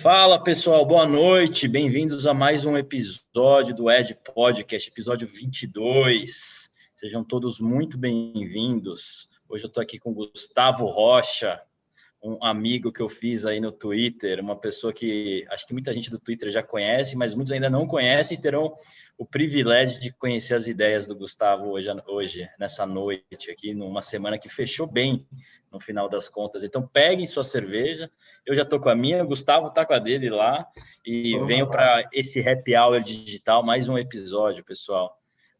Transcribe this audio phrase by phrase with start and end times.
[0.00, 6.70] Fala pessoal, boa noite, bem-vindos a mais um episódio do Ed Podcast, episódio 22.
[6.94, 9.28] Sejam todos muito bem-vindos.
[9.46, 11.60] Hoje eu estou aqui com Gustavo Rocha,
[12.22, 16.08] um amigo que eu fiz aí no Twitter, uma pessoa que acho que muita gente
[16.08, 18.76] do Twitter já conhece, mas muitos ainda não conhecem e terão
[19.18, 24.38] o privilégio de conhecer as ideias do Gustavo hoje, hoje nessa noite aqui, numa semana
[24.38, 25.26] que fechou bem
[25.70, 26.62] no final das contas.
[26.62, 28.08] Então peguem sua cerveja,
[28.46, 30.64] eu já estou com a minha, o Gustavo está com a dele lá
[31.04, 35.18] e oh, venho para esse happy hour digital, mais um episódio, pessoal.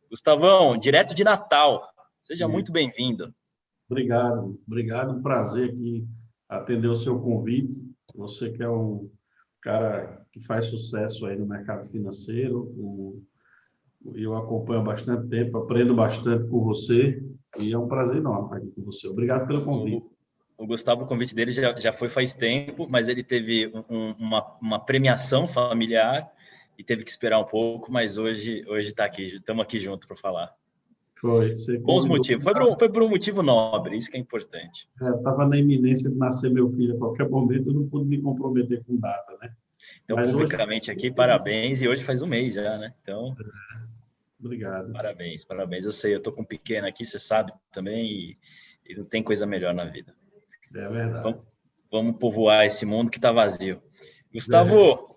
[0.09, 1.89] Gustavão, direto de Natal,
[2.23, 3.35] seja muito bem-vindo.
[3.91, 6.07] Obrigado, obrigado, um prazer aqui
[6.57, 7.85] atender o seu convite.
[8.15, 9.11] Você que é um
[9.61, 13.23] cara que faz sucesso aí no mercado financeiro, o,
[14.15, 17.23] eu acompanho há bastante tempo, aprendo bastante com você
[17.61, 19.09] e é um prazer enorme estar aqui com você.
[19.09, 20.05] Obrigado pelo convite.
[20.57, 24.13] O, o Gustavo, o convite dele já, já foi faz tempo, mas ele teve um,
[24.19, 26.31] uma, uma premiação familiar
[26.77, 30.17] e teve que esperar um pouco, mas hoje hoje está aqui, estamos aqui junto para
[30.17, 30.53] falar.
[31.23, 31.53] Foi.
[31.83, 32.43] Bons motivos.
[32.43, 34.89] Foi por, um, foi por um motivo nobre, isso que é importante.
[35.01, 38.21] Estava é, na iminência de nascer meu filho a qualquer momento, eu não pude me
[38.21, 39.55] comprometer com data, né?
[40.05, 40.99] Então, Mas publicamente hoje...
[40.99, 41.81] aqui, parabéns.
[41.81, 42.93] E hoje faz um mês já, né?
[43.03, 43.37] Então.
[44.41, 44.93] Obrigado.
[44.93, 45.85] Parabéns, parabéns.
[45.85, 48.37] Eu sei, eu estou com um pequeno aqui, você sabe também, e,
[48.85, 50.13] e, não tem coisa melhor na vida.
[50.75, 51.23] É verdade.
[51.23, 51.41] Vamos,
[51.89, 53.81] vamos povoar esse mundo que está vazio.
[54.35, 55.13] Gustavo, é.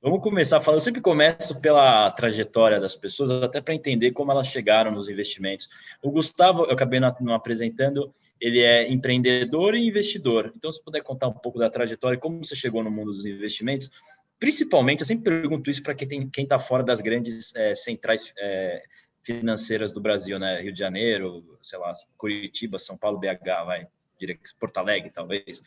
[0.00, 0.78] Vamos começar falando.
[0.78, 5.68] Eu sempre começo pela trajetória das pessoas, até para entender como elas chegaram nos investimentos.
[6.00, 10.52] O Gustavo, eu acabei não apresentando, ele é empreendedor e investidor.
[10.56, 13.90] Então, se puder contar um pouco da trajetória, como você chegou no mundo dos investimentos,
[14.38, 18.84] principalmente, eu sempre pergunto isso para quem está fora das grandes é, centrais é,
[19.24, 20.60] financeiras do Brasil, né?
[20.60, 23.88] Rio de Janeiro, sei lá, Curitiba, São Paulo, BH, vai,
[24.60, 25.60] Porto Alegre, talvez.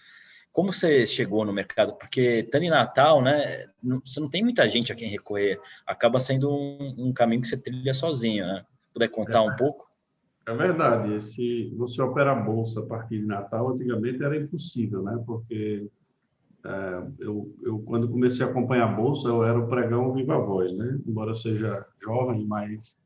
[0.51, 1.93] Como você chegou no mercado?
[1.93, 3.67] Porque em Natal, né,
[4.05, 5.59] você não tem muita gente a quem recorrer.
[5.87, 8.65] Acaba sendo um, um caminho que você trilha sozinho, né?
[8.87, 9.89] Se puder contar é, um pouco?
[10.45, 11.13] É verdade.
[11.13, 15.23] Esse, você opera a bolsa a partir de Natal, antigamente era impossível, né?
[15.25, 15.87] Porque
[16.65, 20.73] é, eu, eu, quando comecei a acompanhar a bolsa, eu era o pregão viva voz,
[20.73, 20.99] né?
[21.07, 22.97] Embora eu seja jovem, mas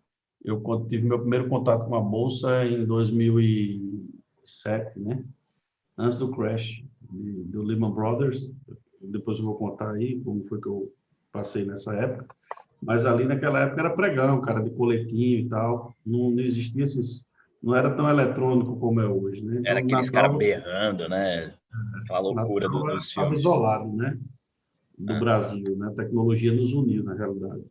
[0.44, 5.24] eu tive meu primeiro contato com a bolsa em 2007, né?
[5.98, 8.54] Antes do crash do Lehman Brothers.
[9.02, 10.92] Depois eu vou contar aí como foi que eu
[11.32, 12.36] passei nessa época.
[12.82, 15.96] Mas ali naquela época era pregão, cara, de coletinho e tal.
[16.06, 17.24] Não, não existia esses.
[17.62, 19.58] Não era tão eletrônico como é hoje, né?
[19.60, 21.54] Então, era aqueles caras berrando, né?
[22.02, 23.40] Aquela loucura do, dos filmes.
[23.40, 24.20] isolado, né?
[24.98, 25.20] Do ah.
[25.20, 25.88] Brasil, né?
[25.88, 27.64] A tecnologia nos uniu, na realidade.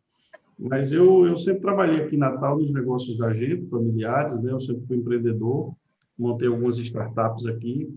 [0.59, 4.53] Mas eu, eu sempre trabalhei aqui em Natal nos negócios da gente, familiares, né?
[4.53, 5.75] Eu sempre fui empreendedor,
[6.19, 7.89] montei algumas startups aqui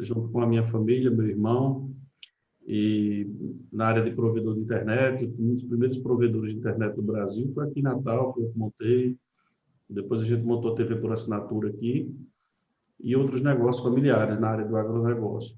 [0.00, 1.90] junto com a minha família, meu irmão,
[2.66, 3.26] e
[3.72, 7.66] na área de provedor de internet, um dos primeiros provedores de internet do Brasil foi
[7.66, 9.16] aqui em Natal, foi eu que montei.
[9.88, 12.14] Depois a gente montou a TV por assinatura aqui
[13.00, 15.56] e outros negócios familiares na área do agronegócio.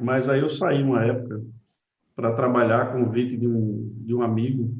[0.00, 1.44] Mas aí eu saí uma época
[2.16, 4.74] para trabalhar com o convite de um, de um amigo,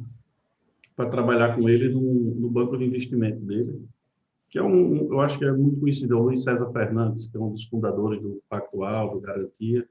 [0.97, 3.85] para trabalhar com ele no, no banco de investimento dele
[4.55, 7.37] que é um, eu acho que é muito conhecido, é o Luiz César Fernandes, que
[7.37, 9.85] é um dos fundadores do Pactual, do Garantia.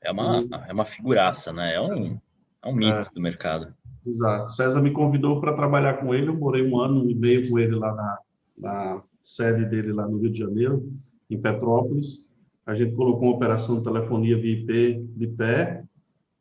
[0.00, 1.74] É uma, é uma figuraça, né?
[1.74, 2.18] É um,
[2.62, 3.74] é um mito é, do mercado.
[4.06, 4.50] Exato.
[4.50, 7.74] César me convidou para trabalhar com ele, eu morei um ano e meio com ele
[7.74, 8.18] lá na,
[8.56, 10.90] na sede dele, lá no Rio de Janeiro,
[11.28, 12.30] em Petrópolis.
[12.64, 15.84] A gente colocou uma operação de telefonia via IP de pé.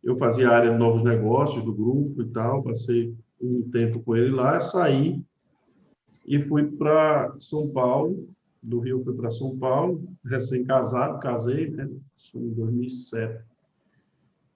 [0.02, 4.16] Eu fazia a área de novos negócios do grupo e tal, passei um tempo com
[4.16, 5.22] ele lá, saí
[6.26, 8.28] e fui para São Paulo,
[8.62, 11.90] do Rio fui para São Paulo, recém-casado, casei, né?
[12.16, 13.44] Isso em 2007.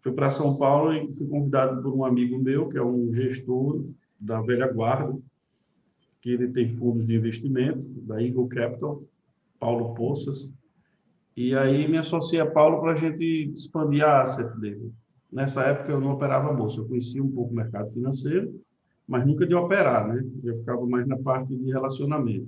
[0.02, 3.84] Fui para São Paulo e fui convidado por um amigo meu, que é um gestor
[4.20, 5.18] da velha guarda,
[6.22, 9.04] que ele tem fundos de investimento, da Eagle Capital,
[9.60, 10.52] Paulo Poças.
[11.36, 14.94] E aí me associei a Paulo para a gente expandir a asset dele.
[15.32, 18.60] Nessa época eu não operava bolsa, eu conhecia um pouco o mercado financeiro,
[19.08, 20.26] mas nunca de operar, né?
[20.44, 22.48] Eu ficava mais na parte de relacionamento.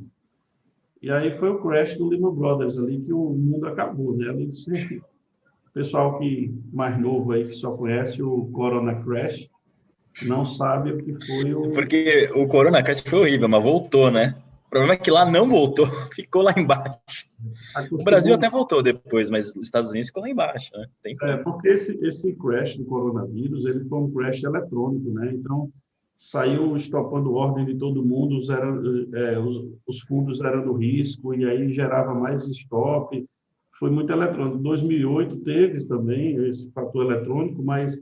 [1.02, 4.30] E aí foi o crash do Lehman Brothers ali que o mundo acabou, né?
[4.30, 5.02] Ali você,
[5.68, 9.50] o pessoal que mais novo aí que só conhece o Corona Crash
[10.24, 14.36] não sabe o que foi o Porque o Corona Crash foi horrível, mas voltou, né?
[14.66, 17.28] O problema é que lá não voltou, ficou lá embaixo.
[17.74, 18.02] Acostumou...
[18.02, 20.88] O Brasil até voltou depois, mas os Estados Unidos ficou lá embaixo, né?
[21.04, 25.32] Tem é, porque esse, esse crash do coronavírus, ele foi um crash eletrônico, né?
[25.34, 25.72] Então,
[26.18, 28.42] saiu estopando ordem de todo mundo,
[29.14, 33.24] é, os, os, fundos eram do risco, e aí gerava mais stop,
[33.78, 34.58] foi muito eletrônico.
[34.58, 38.02] 2008 teve também esse fator eletrônico, mas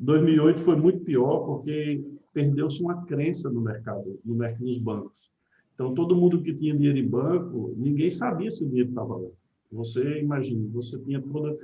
[0.00, 2.04] 2008 foi muito pior porque
[2.34, 5.30] perdeu-se uma crença no mercado, no mercado dos bancos.
[5.74, 9.28] Então, todo mundo que tinha dinheiro em banco, ninguém sabia se o dinheiro estava lá.
[9.70, 11.56] Você imagina, você tinha toda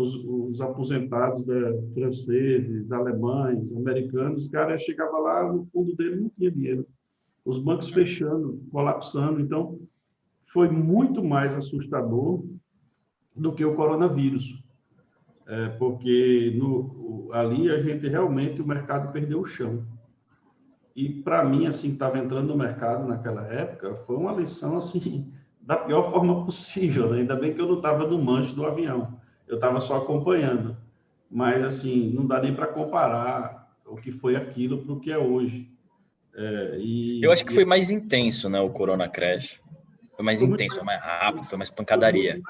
[0.00, 1.56] os, os aposentados né,
[1.94, 6.86] franceses, alemães, americanos, o cara chegava lá, no fundo dele não tinha dinheiro.
[7.44, 9.40] Os bancos fechando, colapsando.
[9.40, 9.78] Então,
[10.52, 12.44] foi muito mais assustador
[13.34, 14.62] do que o coronavírus.
[15.46, 19.84] É, porque no, ali a gente realmente, o mercado perdeu o chão.
[20.94, 25.76] E para mim, assim, estava entrando no mercado naquela época, foi uma lição, assim, da
[25.76, 27.10] pior forma possível.
[27.10, 27.20] Né?
[27.20, 29.17] Ainda bem que eu não estava no manche do avião,
[29.48, 30.76] eu estava só acompanhando.
[31.30, 35.18] Mas, assim, não dá nem para comparar o que foi aquilo para o que é
[35.18, 35.70] hoje.
[36.34, 39.60] É, e, eu acho que foi mais intenso, né, o Corona Crash.
[40.14, 42.40] Foi mais foi intenso, foi mais rápido, foi mais pancadaria.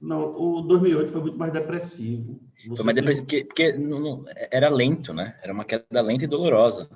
[0.00, 2.40] Não, o 2008 foi muito mais depressivo.
[2.54, 5.38] Você foi mais depressivo, porque, porque não, não, era lento, né?
[5.42, 6.88] Era uma queda lenta e dolorosa.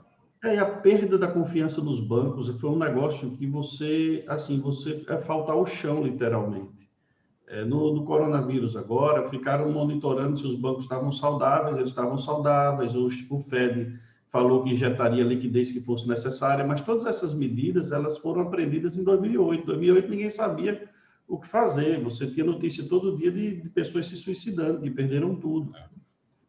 [0.44, 5.04] É, e a perda da confiança nos bancos foi um negócio que você, assim, você
[5.08, 6.77] é faltar o chão, literalmente.
[7.50, 13.08] É, no, coronavírus agora, ficaram monitorando se os bancos estavam saudáveis, eles estavam saudáveis, o,
[13.30, 13.98] o Fed
[14.30, 19.04] falou que injetaria liquidez que fosse necessária, mas todas essas medidas, elas foram aprendidas em
[19.04, 19.62] 2008.
[19.62, 20.88] Em 2008 ninguém sabia
[21.26, 22.00] o que fazer.
[22.02, 25.72] Você tinha notícia todo dia de, de pessoas se suicidando, que perderam tudo.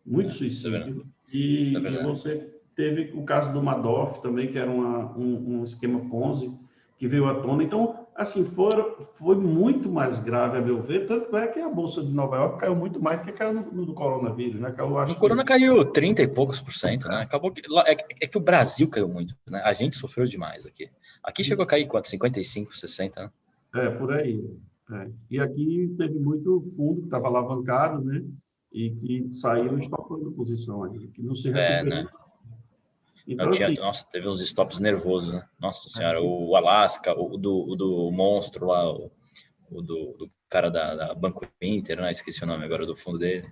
[0.06, 1.06] Muito é, suicídio.
[1.32, 5.60] É e, é e, você teve o caso do Madoff também, que era uma, um,
[5.60, 6.58] um, esquema Ponzi,
[6.98, 7.64] que veio à tona.
[7.64, 8.70] Então, assim, foi,
[9.18, 12.60] foi muito mais grave, a meu ver, tanto é que a Bolsa de Nova York
[12.60, 14.72] caiu muito mais do que caiu no, no coronavírus, né?
[14.72, 15.48] Caiu, acho o corona que...
[15.48, 17.22] caiu 30 e poucos por cento, né?
[17.22, 19.62] Acabou que, é, é, que o Brasil caiu muito, né?
[19.64, 20.90] A gente sofreu demais aqui.
[21.24, 22.10] Aqui chegou a cair quanto?
[22.10, 23.32] 55, 60, né?
[23.74, 24.44] É, por aí.
[24.92, 25.08] É.
[25.32, 28.22] E aqui teve muito fundo que estava alavancado, né?
[28.74, 31.72] E que saiu estopando posição aí, que não se recuperou.
[31.72, 32.08] É, né?
[33.34, 35.46] Então, tinha, assim, nossa, teve uns stops nervosos, né?
[35.60, 36.22] Nossa senhora, é.
[36.22, 39.12] o Alasca, o do, o do monstro lá, o,
[39.72, 42.12] o do, do, cara da, da, Banco Inter, né?
[42.12, 43.48] Esqueci o nome agora do fundo dele.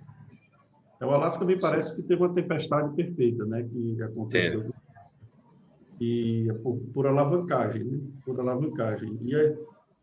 [1.00, 3.62] É, o Alasca me parece que teve uma tempestade perfeita, né?
[3.62, 4.60] Que aconteceu.
[4.62, 4.74] Teve.
[6.00, 8.00] E é por, por alavancagem, né?
[8.24, 9.18] Por alavancagem.
[9.22, 9.56] E aí,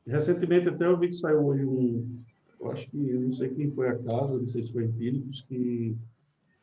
[0.07, 2.21] Recentemente até eu vi que saiu hoje um,
[2.59, 5.41] eu acho que, eu não sei quem foi a casa, não sei se foi Empíricos,
[5.41, 5.97] que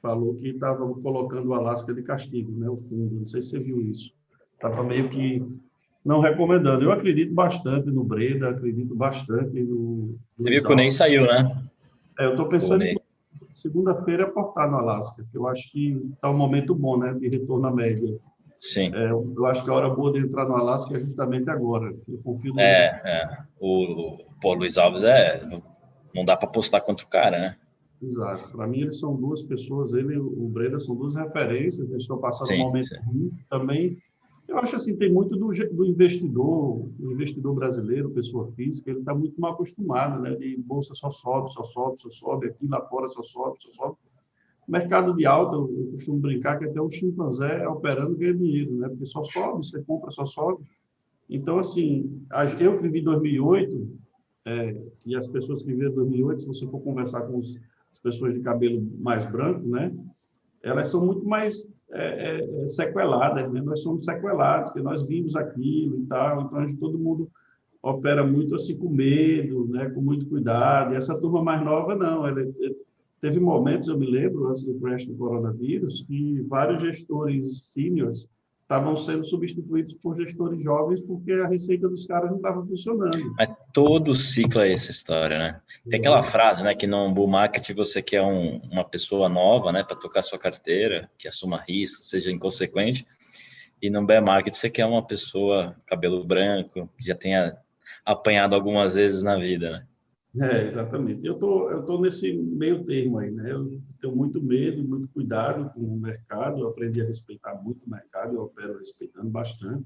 [0.03, 3.61] falou que estava colocando o Alasca de castigo, né, o fundo, não sei se você
[3.61, 4.11] viu isso.
[4.55, 5.43] Estava meio que
[6.05, 6.85] não recomendando.
[6.85, 10.19] Eu acredito bastante no Breda, acredito bastante no...
[10.37, 11.65] Você viu que o Ney saiu, né?
[12.19, 12.97] É, eu estou pensando em
[13.53, 17.67] segunda-feira aportar no Alasca, que eu acho que está um momento bom, né, de retorno
[17.67, 18.19] à média.
[18.61, 18.93] Sim.
[18.95, 21.93] É, eu acho que a hora boa de entrar no Alasca é justamente agora.
[22.09, 23.39] Eu confio no É, é.
[23.61, 25.45] O, o Luiz Alves é.
[26.15, 27.57] Não dá para postar contra o cara, né?
[28.03, 28.51] Exato.
[28.51, 32.19] Para mim, eles são duas pessoas, ele e o Breda são duas referências, eles estão
[32.19, 32.97] passando sim, um momento sim.
[33.07, 33.99] ruim também.
[34.49, 39.15] Eu acho assim, tem muito do, do investidor, o investidor brasileiro, pessoa física, ele está
[39.15, 40.35] muito mal acostumado, né?
[40.35, 43.97] De bolsa só sobe, só sobe, só sobe, aqui lá fora só sobe, só sobe
[44.67, 48.89] mercado de alta, eu costumo brincar que até um chimpanzé operando ganha dinheiro, né?
[48.89, 50.65] Porque só sobe, você compra, só sobe.
[51.29, 52.23] Então, assim,
[52.61, 53.99] eu que vivi 2008,
[54.45, 57.59] é, e as pessoas que viveram 2008, se você for conversar com os,
[57.93, 59.94] as pessoas de cabelo mais branco, né?
[60.63, 63.61] Elas são muito mais é, é, sequeladas, né?
[63.61, 67.31] Nós somos sequelados, porque nós vimos aquilo e tal, então gente, todo mundo
[67.82, 69.91] opera muito assim com medo, né?
[69.91, 70.94] Com muito cuidado.
[70.94, 72.75] E essa turma mais nova, não, ela, é,
[73.22, 78.27] Teve momentos, eu me lembro, antes do crash do coronavírus, que vários gestores seniors
[78.72, 83.34] estavam sendo substituídos por gestores jovens porque a receita dos caras não estava funcionando.
[83.36, 85.60] Mas todo ciclo é essa história, né?
[85.91, 89.84] Tem aquela frase, né, que no bull market você quer um, uma pessoa nova, né,
[89.84, 93.06] para tocar sua carteira, que assuma risco, seja inconsequente,
[93.81, 97.56] e no bear market você quer uma pessoa cabelo branco, que já tenha
[98.05, 99.86] apanhado algumas vezes na vida, né?
[100.41, 101.27] É, exatamente.
[101.27, 103.53] Eu tô, eu tô nesse meio termo aí, né?
[103.53, 106.60] Eu tenho muito medo, muito cuidado com o mercado.
[106.60, 109.84] Eu aprendi a respeitar muito o mercado, eu opero respeitando bastante.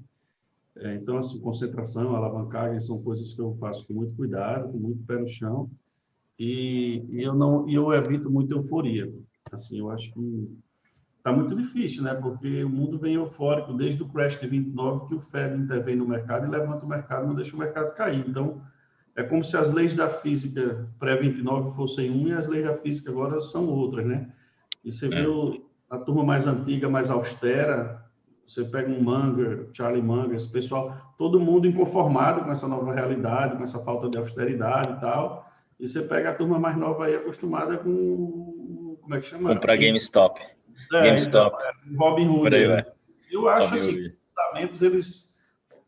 [0.77, 5.03] É, então, assim, concentração, alavancagem são coisas que eu faço com muito cuidado, com muito
[5.03, 5.69] pé no chão.
[6.39, 9.11] E, e eu não, e eu evito muita euforia.
[9.51, 10.49] Assim, eu acho que
[11.17, 12.13] está muito difícil, né?
[12.13, 16.07] Porque o mundo vem eufórico desde o crash de 29 que o Fed intervém no
[16.07, 18.23] mercado e levanta o mercado, não deixa o mercado cair.
[18.25, 18.61] Então
[19.17, 23.09] é como se as leis da física pré-29 fossem um e as leis da física
[23.09, 24.29] agora são outras, né?
[24.85, 25.09] E você é.
[25.09, 25.25] vê
[25.89, 28.07] a turma mais antiga, mais austera,
[28.47, 33.57] você pega um Munger, Charlie Munger, esse pessoal, todo mundo inconformado com essa nova realidade,
[33.57, 37.15] com essa falta de austeridade e tal, E você pega a turma mais nova aí
[37.15, 38.97] acostumada com.
[39.01, 39.53] Como é que chama?
[39.53, 40.39] Comprar GameStop.
[40.93, 41.55] É, GameStop.
[41.85, 42.55] Então, Robin Hood.
[42.55, 42.85] Aí,
[43.31, 44.07] eu acho Robin assim, Hood.
[44.07, 45.26] os fundamentos, eles.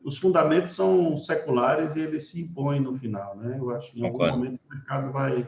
[0.03, 3.57] Os fundamentos são seculares e eles se impõem no final, né?
[3.59, 5.47] Eu acho que em algum momento o mercado vai,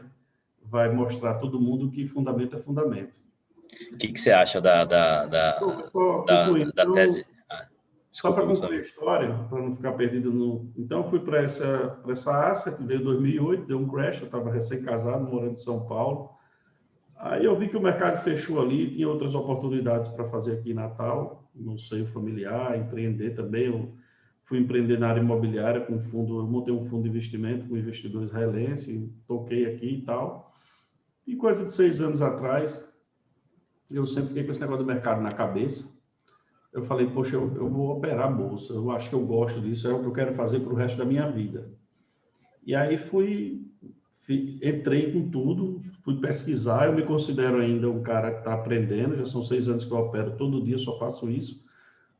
[0.62, 3.14] vai mostrar a todo mundo que fundamento é fundamento.
[3.92, 7.24] O que, que você acha da, da, da, então, da, da tese?
[8.12, 10.70] Só para concluir a história, para não ficar perdido no.
[10.76, 14.52] Então, fui para essa, essa Ásia, que veio em 2008, deu um crash, eu estava
[14.52, 16.30] recém-casado, morando em São Paulo.
[17.16, 20.74] Aí eu vi que o mercado fechou ali, tinha outras oportunidades para fazer aqui em
[20.74, 23.66] Natal, no seio familiar, empreender também.
[23.66, 23.94] Eu
[24.44, 28.28] fui empreender na área imobiliária com fundo, eu montei um fundo de investimento com investidores
[28.28, 30.54] israelenses, toquei aqui e tal.
[31.26, 32.92] E coisa de seis anos atrás,
[33.90, 35.92] eu sempre fiquei com esse negócio do mercado na cabeça
[36.72, 39.86] eu falei, poxa, eu, eu vou operar a bolsa, eu acho que eu gosto disso,
[39.86, 41.70] é o que eu quero fazer para o resto da minha vida.
[42.64, 43.66] E aí fui,
[44.22, 49.16] fui, entrei com tudo, fui pesquisar, eu me considero ainda um cara que está aprendendo,
[49.16, 51.61] já são seis anos que eu opero, todo dia só faço isso,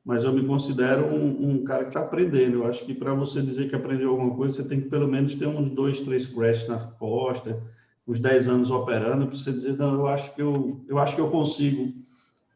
[0.04, 2.58] mas eu me considero um, um cara que está aprendendo.
[2.58, 5.34] Eu acho que para você dizer que aprendeu alguma coisa, você tem que pelo menos
[5.34, 7.62] ter uns dois, três crashes na costa,
[8.06, 11.20] uns dez anos operando, para você dizer, não, eu acho que eu, eu acho que
[11.20, 11.92] eu consigo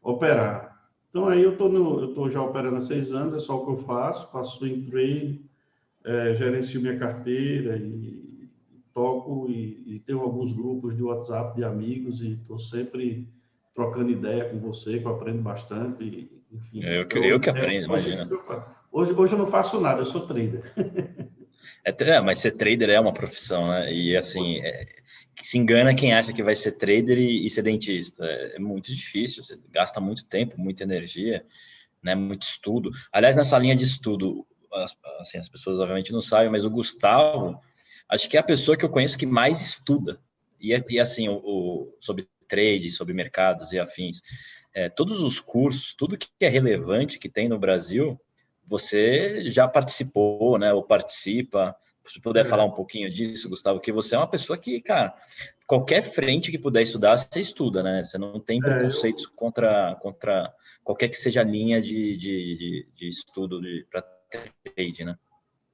[0.03, 0.77] operar.
[1.09, 4.29] Então, aí eu estou já operando há seis anos, é só o que eu faço,
[4.31, 5.41] faço swing trade,
[6.03, 8.25] é, gerencio minha carteira e,
[8.93, 13.27] toco e, e, tenho alguns grupos de WhatsApp de amigos e estou sempre
[13.75, 16.83] trocando ideia com você, que eu aprendo bastante, e, enfim.
[16.83, 18.27] É, eu, que, eu que aprendo, imagina.
[18.91, 20.73] Hoje, hoje eu não faço nada, eu sou trader.
[21.83, 23.93] É, mas ser trader é uma profissão, né?
[23.93, 24.87] E assim, é,
[25.41, 28.25] se engana quem acha que vai ser trader e, e, ser dentista.
[28.25, 31.45] É muito difícil, você gasta muito tempo, muita energia,
[32.03, 32.91] né, muito estudo.
[33.11, 37.59] Aliás, nessa linha de estudo, as, assim, as pessoas obviamente não sabem, mas o Gustavo,
[38.09, 40.19] acho que é a pessoa que eu conheço que mais estuda.
[40.59, 44.21] E, e assim, o, o, sobre trade, sobre mercados e afins.
[44.77, 48.21] É, todos os cursos, tudo que é relevante que tem no Brasil,
[48.63, 52.47] você já participou, né, ou participa, se puder é.
[52.47, 55.15] falar um pouquinho disso, Gustavo, que você é uma pessoa que, cara,
[55.65, 58.03] qualquer frente que puder estudar, você estuda, né?
[58.03, 59.31] Você não tem preconceitos é, eu...
[59.35, 60.53] contra, contra
[60.83, 64.03] qualquer que seja a linha de, de, de, de estudo para
[64.75, 65.17] trade, né?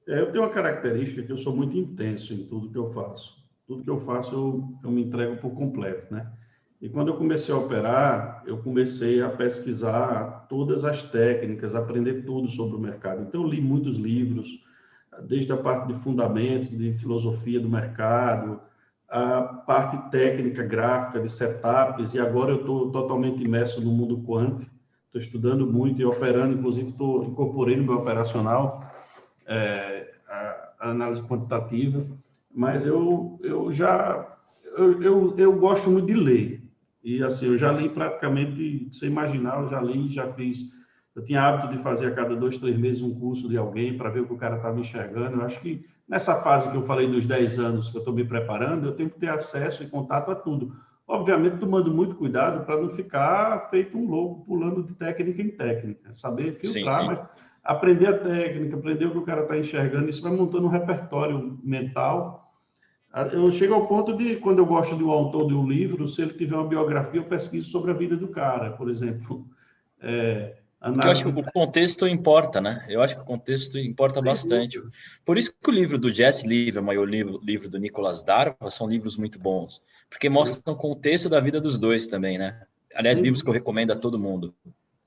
[0.08, 3.36] É, eu tenho uma característica que eu sou muito intenso em tudo que eu faço.
[3.66, 6.32] Tudo que eu faço, eu, eu me entrego por completo, né?
[6.80, 12.50] E quando eu comecei a operar, eu comecei a pesquisar todas as técnicas, aprender tudo
[12.50, 13.22] sobre o mercado.
[13.22, 14.48] Então, eu li muitos livros,
[15.22, 18.60] desde a parte de fundamentos, de filosofia do mercado,
[19.08, 24.60] a parte técnica, gráfica, de setups, e agora eu estou totalmente imerso no mundo quant,
[25.06, 28.92] estou estudando muito e operando, inclusive estou incorporei no meu operacional
[29.46, 32.04] é, a, a, análise quantitativa,
[32.52, 34.36] mas eu, eu já,
[34.76, 36.63] eu, eu, eu gosto muito de ler,
[37.04, 40.72] e assim, eu já li praticamente, sem imaginar, eu já li, já fiz
[41.14, 44.10] eu tinha hábito de fazer a cada dois, três meses um curso de alguém para
[44.10, 45.36] ver o que o cara estava enxergando.
[45.36, 48.24] Eu acho que nessa fase que eu falei dos 10 anos que eu estou me
[48.24, 50.74] preparando, eu tenho que ter acesso e contato a tudo.
[51.06, 56.12] Obviamente, tomando muito cuidado para não ficar feito um louco pulando de técnica em técnica.
[56.14, 57.06] Saber filtrar, sim, sim.
[57.06, 57.28] mas
[57.62, 61.60] aprender a técnica, aprender o que o cara está enxergando, isso vai montando um repertório
[61.62, 62.43] mental.
[63.32, 66.20] Eu chego ao ponto de, quando eu gosto de um autor de um livro, se
[66.22, 69.46] ele tiver uma biografia, eu pesquiso sobre a vida do cara, por exemplo.
[70.00, 71.06] É, Análise...
[71.06, 72.84] Eu acho que o contexto importa, né?
[72.88, 74.26] Eu acho que o contexto importa Sim.
[74.26, 74.82] bastante.
[75.24, 78.68] Por isso que o livro do Jesse Liverman e o livro, livro do Nicolas Darva
[78.68, 79.80] são livros muito bons,
[80.10, 82.66] porque mostram o contexto da vida dos dois também, né?
[82.94, 84.54] Aliás, Sem livros que eu recomendo a todo mundo.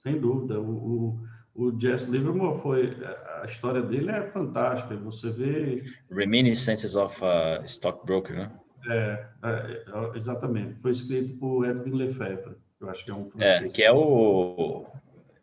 [0.01, 0.59] Sem dúvida.
[0.59, 1.19] O, o,
[1.57, 2.95] o Jesse Liverman foi...
[3.41, 4.95] A história dele é fantástica.
[4.97, 5.83] Você vê...
[6.11, 8.51] Reminiscences of a Stockbroker, né?
[8.89, 10.75] É, é, é, exatamente.
[10.75, 12.55] Foi escrito por Edwin Lefebvre.
[12.79, 13.73] Eu acho que é um francês.
[13.73, 14.85] É, que é o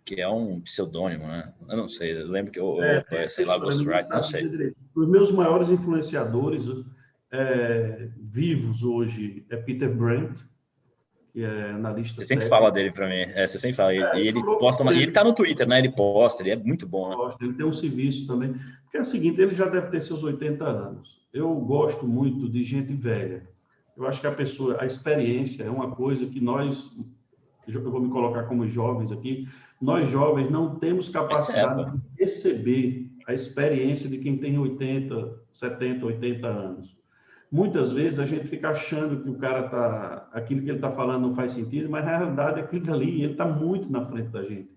[0.04, 1.52] que é um pseudônimo, né?
[1.68, 4.74] Eu não sei, eu lembro que eu, é, eu sei lá, Ghostwriter, não sei.
[4.94, 6.64] Os meus maiores influenciadores
[7.32, 10.44] é, vivos hoje é Peter Brandt,
[11.34, 12.22] que é analista.
[12.22, 13.92] Você sempre fala dele para mim, é, você sempre fala.
[13.92, 15.80] É, e ele posta, e ele tá no Twitter, né?
[15.80, 17.34] Ele posta, ele é muito bom, né?
[17.40, 18.54] Ele tem um serviço também.
[18.84, 21.20] Porque é o seguinte, ele já deve ter seus 80 anos.
[21.32, 23.48] Eu gosto muito de gente velha.
[23.96, 26.96] Eu acho que a pessoa, a experiência é uma coisa que nós,
[27.66, 29.48] eu vou me colocar como jovens aqui,
[29.82, 36.06] nós jovens não temos capacidade é de perceber a experiência de quem tem 80, 70,
[36.06, 36.96] 80 anos.
[37.50, 41.28] Muitas vezes a gente fica achando que o cara tá, aquilo que ele está falando
[41.28, 44.70] não faz sentido, mas na realidade aquilo ali ele está muito na frente da gente.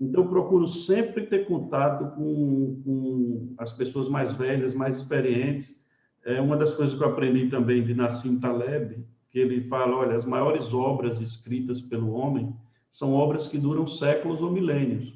[0.00, 5.78] Então eu procuro sempre ter contato com, com as pessoas mais velhas, mais experientes,
[6.24, 10.16] É uma das coisas que eu aprendi também de Nassim Taleb, que ele fala, olha,
[10.16, 12.52] as maiores obras escritas pelo homem
[12.90, 15.12] são obras que duram séculos ou milênios.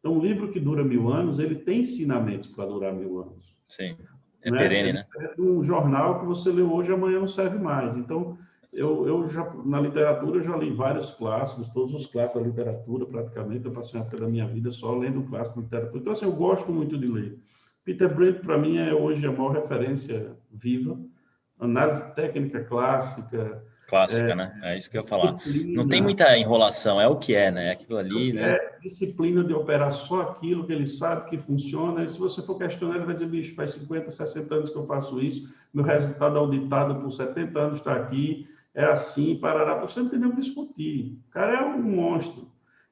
[0.00, 3.54] Então, um livro que dura mil anos, ele tem ensinamentos para durar mil anos.
[3.68, 3.94] Sim,
[4.42, 4.58] é né?
[4.58, 5.04] perene, né?
[5.16, 7.96] É um jornal que você leu hoje, amanhã não serve mais.
[7.96, 8.38] Então,
[8.72, 13.06] eu, eu já, na literatura, eu já li vários clássicos, todos os clássicos da literatura,
[13.06, 13.64] praticamente.
[13.64, 16.00] Eu passei uma da minha vida só lendo clássicos da literatura.
[16.00, 17.38] Então, assim, eu gosto muito de ler.
[17.84, 20.98] Peter Brent, para mim, é hoje a maior referência viva.
[21.58, 24.60] Análise técnica clássica, Clássica, é, né?
[24.62, 25.38] É isso que eu ia falar.
[25.64, 27.68] Não tem muita enrolação, é o que é, né?
[27.68, 28.50] É aquilo ali, né?
[28.52, 32.02] É disciplina de operar só aquilo que ele sabe que funciona.
[32.02, 34.86] E se você for questionar, ele vai dizer, bicho, faz 50, 60 anos que eu
[34.86, 39.80] faço isso, meu resultado auditado por 70 anos está aqui, é assim, parará.
[39.80, 41.18] Você não tem nem o que discutir.
[41.26, 42.46] O cara é um monstro.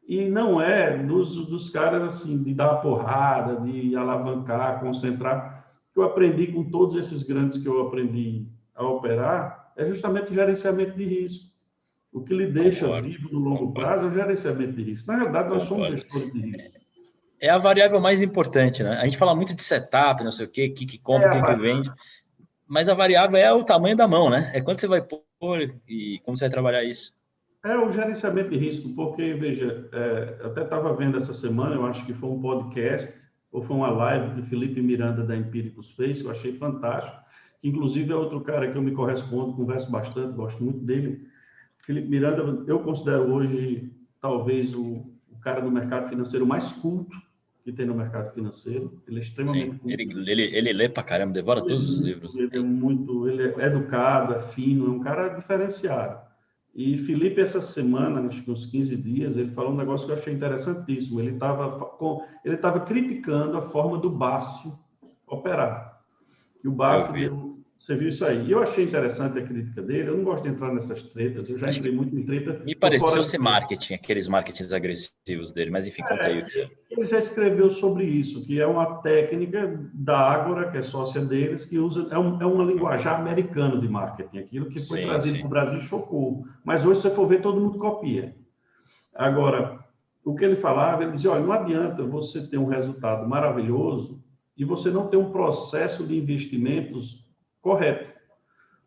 [0.08, 5.66] E não é dos, dos caras, assim, de dar porrada, de alavancar, concentrar.
[5.94, 10.96] Eu aprendi com todos esses grandes que eu aprendi a operar, é justamente o gerenciamento
[10.96, 11.46] de risco.
[12.12, 13.08] O que lhe deixa Concordo.
[13.08, 13.80] vivo no longo Concordo.
[13.80, 15.06] prazo é o gerenciamento de risco.
[15.06, 15.84] Na verdade, nós Concordo.
[15.84, 16.86] somos gestores de risco.
[17.38, 18.96] É a variável mais importante, né?
[18.96, 21.42] A gente fala muito de setup, não sei o quê, que, que compra, é quem
[21.42, 21.92] que vende,
[22.66, 24.50] mas a variável é o tamanho da mão, né?
[24.54, 27.14] É quanto você vai pôr e como você vai trabalhar isso.
[27.62, 31.84] É o gerenciamento de risco, porque, veja, é, eu até estava vendo essa semana, eu
[31.84, 33.12] acho que foi um podcast,
[33.52, 37.25] ou foi uma live que Felipe Miranda da Empíricos fez, eu achei fantástico,
[37.60, 41.26] que inclusive é outro cara que eu me correspondo, converso bastante, gosto muito dele.
[41.78, 47.16] Felipe Miranda, eu considero hoje talvez o, o cara do mercado financeiro mais culto
[47.66, 49.02] que tem no mercado financeiro.
[49.08, 49.90] Ele é extremamente Sim, culto.
[49.90, 52.34] Ele, ele, ele lê pra caramba, devora ele, todos os livros.
[52.36, 56.26] Ele é muito, ele é educado, é fino, é um cara diferenciado.
[56.72, 60.16] E Felipe, essa semana, acho que uns 15 dias, ele falou um negócio que eu
[60.16, 61.18] achei interessantíssimo.
[61.18, 61.90] Ele estava
[62.44, 64.72] ele tava criticando a forma do Bassi
[65.26, 66.02] operar.
[66.62, 67.45] E o Bassi deu,
[67.78, 68.50] você viu isso aí.
[68.50, 70.08] Eu achei interessante a crítica dele.
[70.08, 71.48] Eu não gosto de entrar nessas tretas.
[71.48, 72.62] Eu já entrei muito em treta.
[72.64, 75.70] Me pareceu ser marketing, aqueles marketings agressivos dele.
[75.70, 76.70] Mas enfim, conta aí o que você...
[76.90, 81.66] Ele já escreveu sobre isso, que é uma técnica da Ágora, que é sócia deles,
[81.66, 84.38] que usa é, um, é uma linguajar americano de marketing.
[84.38, 86.46] Aquilo que foi sim, trazido para o Brasil chocou.
[86.64, 88.34] Mas hoje, se você for ver, todo mundo copia.
[89.14, 89.84] Agora,
[90.24, 94.24] o que ele falava, ele dizia, olha, não adianta você ter um resultado maravilhoso
[94.56, 97.25] e você não ter um processo de investimentos
[97.66, 98.08] correto.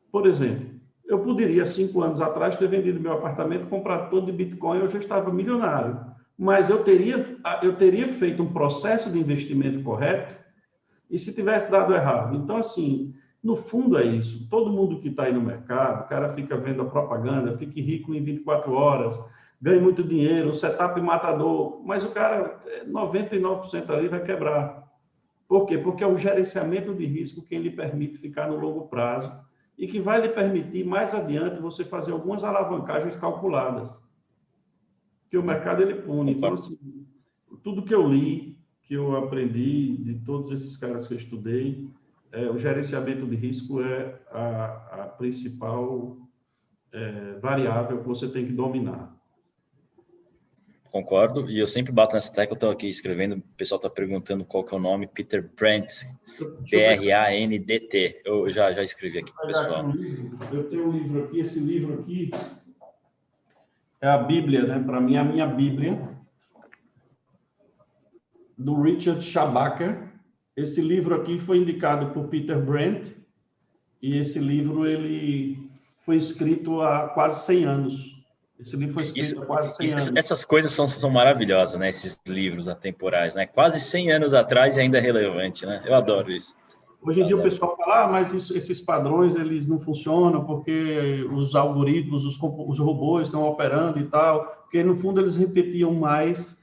[0.09, 4.79] Por exemplo, eu poderia, cinco anos atrás, ter vendido meu apartamento, comprado todo de Bitcoin,
[4.79, 5.99] eu já estava milionário.
[6.37, 10.33] Mas eu teria, eu teria feito um processo de investimento correto
[11.11, 12.37] e se tivesse dado errado.
[12.37, 13.13] Então, assim,
[13.43, 14.47] no fundo é isso.
[14.49, 18.13] Todo mundo que está aí no mercado, o cara fica vendo a propaganda, fique rico
[18.13, 19.19] em 24 horas,
[19.61, 24.88] ganhe muito dinheiro, setup matador, mas o cara, 99% ali vai quebrar.
[25.49, 25.79] Por quê?
[25.79, 29.35] Porque é o gerenciamento de risco quem lhe permite ficar no longo prazo
[29.75, 33.99] e que vai lhe permitir, mais adiante, você fazer algumas alavancagens calculadas.
[35.27, 36.33] Que o mercado ele pune.
[36.33, 36.77] Então, assim,
[37.63, 41.89] tudo que eu li, que eu aprendi de todos esses caras que eu estudei,
[42.31, 46.15] é, o gerenciamento de risco é a, a principal
[46.91, 49.18] é, variável que você tem que dominar.
[50.91, 54.43] Concordo, e eu sempre bato nessa tecla, eu estou aqui escrevendo, o pessoal está perguntando
[54.43, 56.07] qual que é o nome, Peter Brandt,
[56.69, 58.21] B-R-A-N-D-T.
[58.25, 59.93] Eu já, já escrevi aqui para o pessoal.
[60.51, 62.31] Eu tenho um livro aqui, esse livro aqui
[64.01, 64.83] é a Bíblia, né?
[64.83, 66.09] Para mim, é a minha Bíblia,
[68.57, 70.09] do Richard Schabacker.
[70.57, 73.15] Esse livro aqui foi indicado por Peter Brandt,
[74.01, 75.69] e esse livro ele
[76.03, 78.18] foi escrito há quase 100 anos.
[78.59, 80.11] Esse livro foi escrito isso, há quase 100 isso, anos.
[80.15, 81.89] Essas coisas são, são maravilhosas, né?
[81.89, 83.45] Esses livros atemporais, né?
[83.45, 85.81] Quase 100 anos atrás e ainda é relevante, né?
[85.85, 86.53] Eu adoro isso.
[87.01, 91.25] Hoje em dia o pessoal fala, ah, mas isso, esses padrões eles não funcionam porque
[91.31, 96.59] os algoritmos, os, os robôs estão operando e tal, porque no fundo eles repetiam mais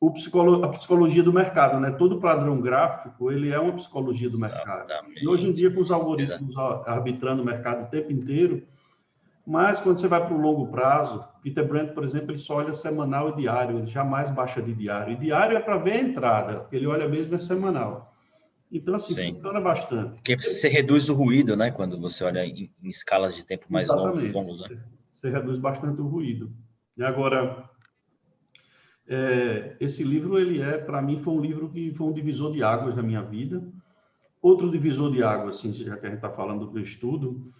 [0.00, 1.90] o psicolo, a psicologia do mercado, né?
[1.90, 4.86] Todo padrão gráfico ele é uma psicologia do mercado.
[4.86, 5.22] Exatamente.
[5.22, 8.62] E hoje em dia com os algoritmos arbitrando o mercado o tempo inteiro,
[9.48, 12.74] mas quando você vai para o longo prazo, Peter Brandt, por exemplo, ele só olha
[12.74, 15.14] semanal e diário, ele jamais baixa de diário.
[15.14, 18.14] E diário é para ver a entrada, ele olha mesmo é semanal.
[18.70, 19.32] Então, assim, Sim.
[19.32, 20.16] funciona bastante.
[20.16, 21.70] Porque você reduz o ruído, né?
[21.70, 24.30] Quando você olha em, em escalas de tempo mais Exatamente.
[24.30, 24.78] longos, né?
[25.14, 26.52] Você reduz bastante o ruído.
[26.94, 27.70] E agora,
[29.08, 32.62] é, esse livro, ele é, para mim, foi um livro que foi um divisor de
[32.62, 33.66] águas na minha vida.
[34.42, 37.50] Outro divisor de águas, assim, já que a gente está falando do estudo,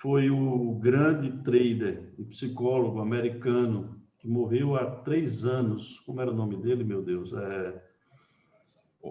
[0.00, 6.00] foi o grande trader e psicólogo americano que morreu há três anos.
[6.00, 7.32] Como era o nome dele, meu Deus?
[7.32, 7.82] É...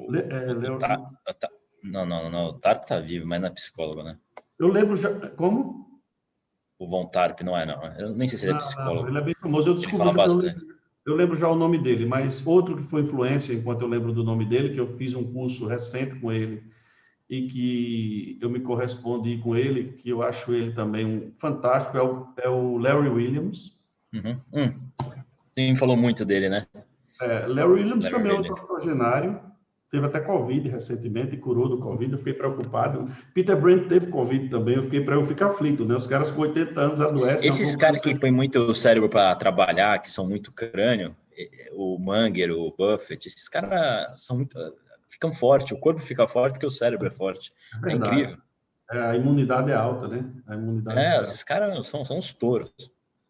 [0.10, 0.20] Le...
[0.20, 0.78] é Leo...
[0.78, 0.98] tá,
[1.40, 1.50] tá,
[1.84, 2.48] Não, não, não.
[2.48, 4.18] O Tarp tá vivo, mas não é psicólogo, né?
[4.60, 5.14] Eu lembro já.
[5.32, 5.88] Como?
[6.80, 7.84] O Von Tarp não é, não.
[7.98, 9.02] Eu nem sei se ele é psicólogo.
[9.04, 9.70] Não, ele é bem famoso.
[9.70, 10.14] Eu descobri.
[10.14, 10.62] bastante.
[10.62, 14.14] Eu, eu lembro já o nome dele, mas outro que foi influência, enquanto eu lembro
[14.14, 16.64] do nome dele, que eu fiz um curso recente com ele
[17.30, 22.02] e que eu me correspondi com ele, que eu acho ele também um fantástico, é
[22.02, 23.76] o, é o Larry Williams.
[24.14, 24.40] Uhum.
[24.54, 24.74] Hum.
[25.58, 26.66] Sim, falou muito dele, né?
[27.22, 28.48] É, Larry Williams Larry também Williams.
[28.48, 29.40] é outro octogenário,
[29.92, 33.10] teve até Covid recentemente curou do Covid, eu fiquei preocupado.
[33.34, 35.96] Peter Brent teve Covid também, eu fiquei para eu ficar aflito, né?
[35.96, 37.50] Os caras com 80 anos adoecem.
[37.50, 41.14] Esses caras que põem muito cérebro para trabalhar, que são muito crânio,
[41.74, 44.58] o Manger, o Buffett, esses caras são muito
[45.18, 47.52] ficam fortes, o corpo fica forte porque o cérebro é forte.
[47.84, 48.38] É, é incrível.
[48.90, 50.32] É, a imunidade é alta, né?
[50.48, 52.72] A imunidade é, esses caras são, são os touros.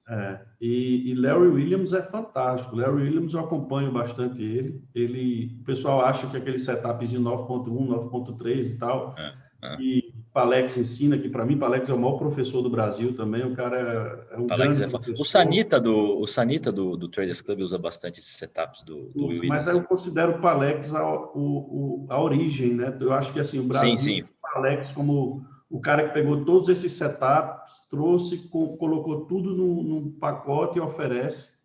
[0.09, 2.75] É, e, e, Larry Williams é fantástico.
[2.75, 4.81] Larry Williams eu acompanho bastante ele.
[4.93, 9.75] Ele, o pessoal acha que aquele setup de 9.1, 9.3 e tal, é, é.
[9.81, 10.06] e
[10.37, 14.27] Palex ensina, que para mim Palex é o maior professor do Brasil também, o cara
[14.29, 15.19] é um Palex grande é professor.
[15.19, 19.25] O Sanita do o Sanita do, do Traders Club usa bastante esses setups do, do
[19.25, 19.47] Williams.
[19.47, 22.95] Mas eu considero o Palex a, o, a origem, né?
[23.01, 24.23] Eu acho que assim, o Brasil sim, sim.
[24.39, 30.77] Palex como o cara que pegou todos esses setups, trouxe, colocou tudo num, num pacote
[30.77, 31.56] e oferece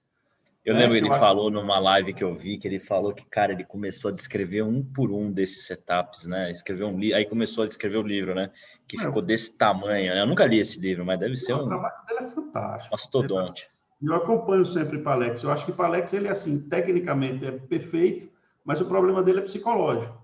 [0.65, 3.25] eu lembro é, que ele falou numa live que eu vi que ele falou que,
[3.25, 6.51] cara, ele começou a descrever um por um desses setups, né?
[6.51, 8.51] Escreveu um livro, aí começou a descrever o livro, né?
[8.87, 10.15] Que é, ficou desse tamanho.
[10.15, 10.21] Né?
[10.21, 11.65] Eu nunca li esse livro, mas deve ser um.
[11.65, 12.93] O trabalho dele é fantástico.
[12.93, 13.69] Mastodonte.
[14.01, 15.43] Eu acompanho sempre o Palex.
[15.43, 18.29] Eu acho que o Palex, ele, assim, tecnicamente é perfeito,
[18.65, 20.23] mas o problema dele é psicológico.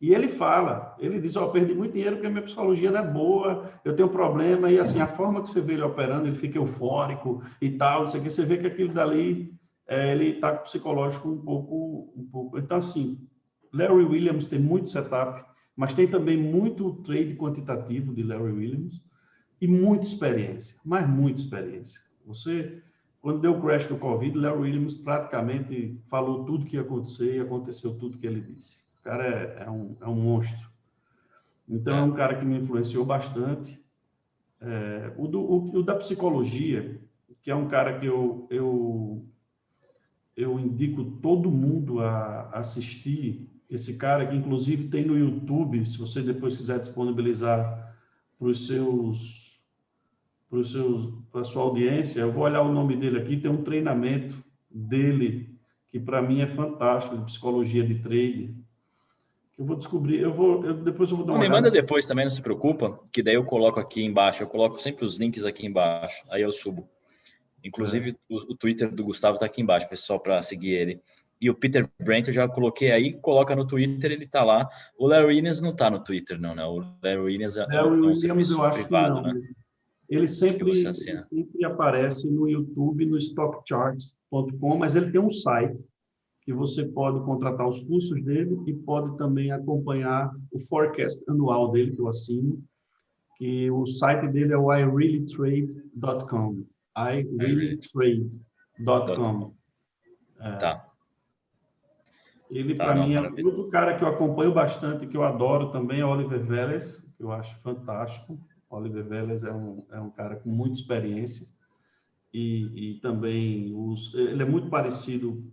[0.00, 3.00] E ele fala, ele diz, ó, oh, perdi muito dinheiro porque a minha psicologia não
[3.00, 6.26] é boa, eu tenho um problema, e assim, a forma que você vê ele operando,
[6.26, 9.52] ele fica eufórico e tal, isso aqui, você vê que aquilo dali
[9.90, 12.56] é, ele está com o psicológico um pouco, um pouco.
[12.56, 13.18] Então, assim,
[13.74, 19.02] Larry Williams tem muito setup, mas tem também muito trade quantitativo de Larry Williams
[19.60, 22.00] e muita experiência, mas muita experiência.
[22.24, 22.80] Você,
[23.20, 27.40] quando deu o crash do Covid, Larry Williams praticamente falou tudo que ia acontecer e
[27.40, 28.84] aconteceu tudo que ele disse.
[29.00, 30.70] O cara é, é um, é um monstro.
[31.68, 33.84] Então, é um cara que me influenciou bastante.
[34.60, 37.00] É, o, do, o, o, da psicologia,
[37.42, 39.26] que é um cara que eu, eu
[40.36, 46.20] eu indico todo mundo a assistir esse cara, que inclusive tem no YouTube, se você
[46.20, 47.96] depois quiser disponibilizar
[48.38, 49.50] para os seus
[50.48, 53.50] para os seus para a sua audiência, eu vou olhar o nome dele aqui, tem
[53.50, 55.56] um treinamento dele
[55.88, 58.54] que para mim é fantástico de psicologia de trade.
[59.56, 62.24] Eu vou descobrir, eu vou eu, depois eu vou dar uma Me manda depois também,
[62.24, 65.66] não se preocupa, que daí eu coloco aqui embaixo, eu coloco sempre os links aqui
[65.66, 66.88] embaixo, aí eu subo.
[67.64, 68.14] Inclusive, é.
[68.28, 71.00] o, o, Twitter do Gustavo está aqui embaixo, pessoal, para seguir ele.
[71.40, 74.68] E o Peter Brent eu já coloquei aí, coloca no Twitter, ele está lá.
[74.98, 76.64] O Larry Williams não está no Twitter, não, né?
[76.66, 79.40] O Larry Williams é, Larry um Williams, eu acho privado, né?
[80.08, 85.78] Ele sempre, ele sempre aparece no YouTube, no stockcharts.com, mas ele tem um site
[86.42, 91.92] que você pode contratar os cursos dele e pode também acompanhar o forecast anual dele,
[91.92, 92.60] que eu assino,
[93.38, 96.64] que o site dele é o ireallytrade.com
[97.14, 99.54] ireallytrade.com.
[100.40, 100.56] É.
[100.56, 100.90] Tá.
[102.50, 106.00] Ele, tá, para mim, é outro cara que eu acompanho bastante, que eu adoro também,
[106.00, 108.36] é Oliver Vélez, que eu acho fantástico.
[108.68, 111.46] Oliver Vélez é um, é um cara com muita experiência.
[112.32, 115.44] E, e também os, ele é muito parecido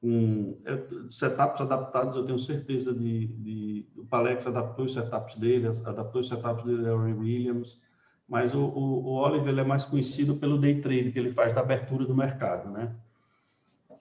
[0.00, 5.68] com é, setups adaptados, eu tenho certeza de, de o Palex adaptou os setups dele,
[5.84, 7.80] adaptou os setups dele, Larry Williams,
[8.28, 11.60] mas o, o, o Oliver é mais conhecido pelo day trade que ele faz da
[11.60, 12.94] abertura do mercado, né?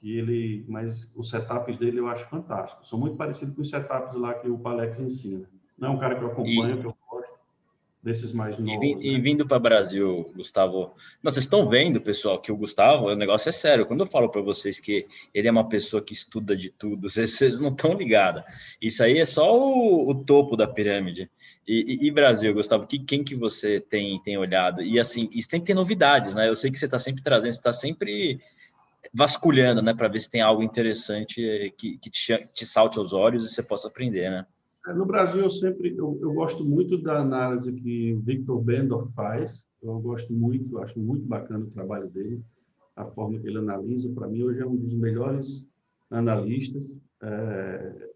[0.02, 2.86] E ele, mas os setups dele eu acho fantástico.
[2.86, 5.48] São muito parecidos com os setups lá que o Palex ensina.
[5.78, 7.36] Não é um cara que eu acompanho, e, que eu gosto,
[8.02, 8.84] desses mais novos.
[8.84, 9.02] E, né?
[9.02, 13.16] e vindo para o Brasil, Gustavo, não, vocês estão vendo, pessoal, que o Gustavo, o
[13.16, 13.86] negócio é sério.
[13.86, 17.32] Quando eu falo para vocês que ele é uma pessoa que estuda de tudo, vocês,
[17.38, 18.44] vocês não estão ligados.
[18.82, 21.30] Isso aí é só o, o topo da pirâmide.
[21.67, 24.82] E, e, e, Brasil, Gustavo, que, quem que você tem, tem olhado?
[24.82, 26.50] E assim, e tem que ter novidades, né?
[26.50, 28.41] Eu sei que você está sempre trazendo, você está sempre
[29.13, 33.45] vasculhando, né, para ver se tem algo interessante que, que te, te, salte aos olhos
[33.45, 34.45] e você possa aprender, né?
[34.88, 39.67] É, no Brasil, eu sempre eu, eu gosto muito da análise que Victor Bendorf faz.
[39.82, 42.41] Eu gosto muito, acho muito bacana o trabalho dele,
[42.95, 44.12] a forma que ele analisa.
[44.13, 45.67] Para mim, hoje é um dos melhores
[46.10, 46.95] analistas.
[47.21, 48.11] É,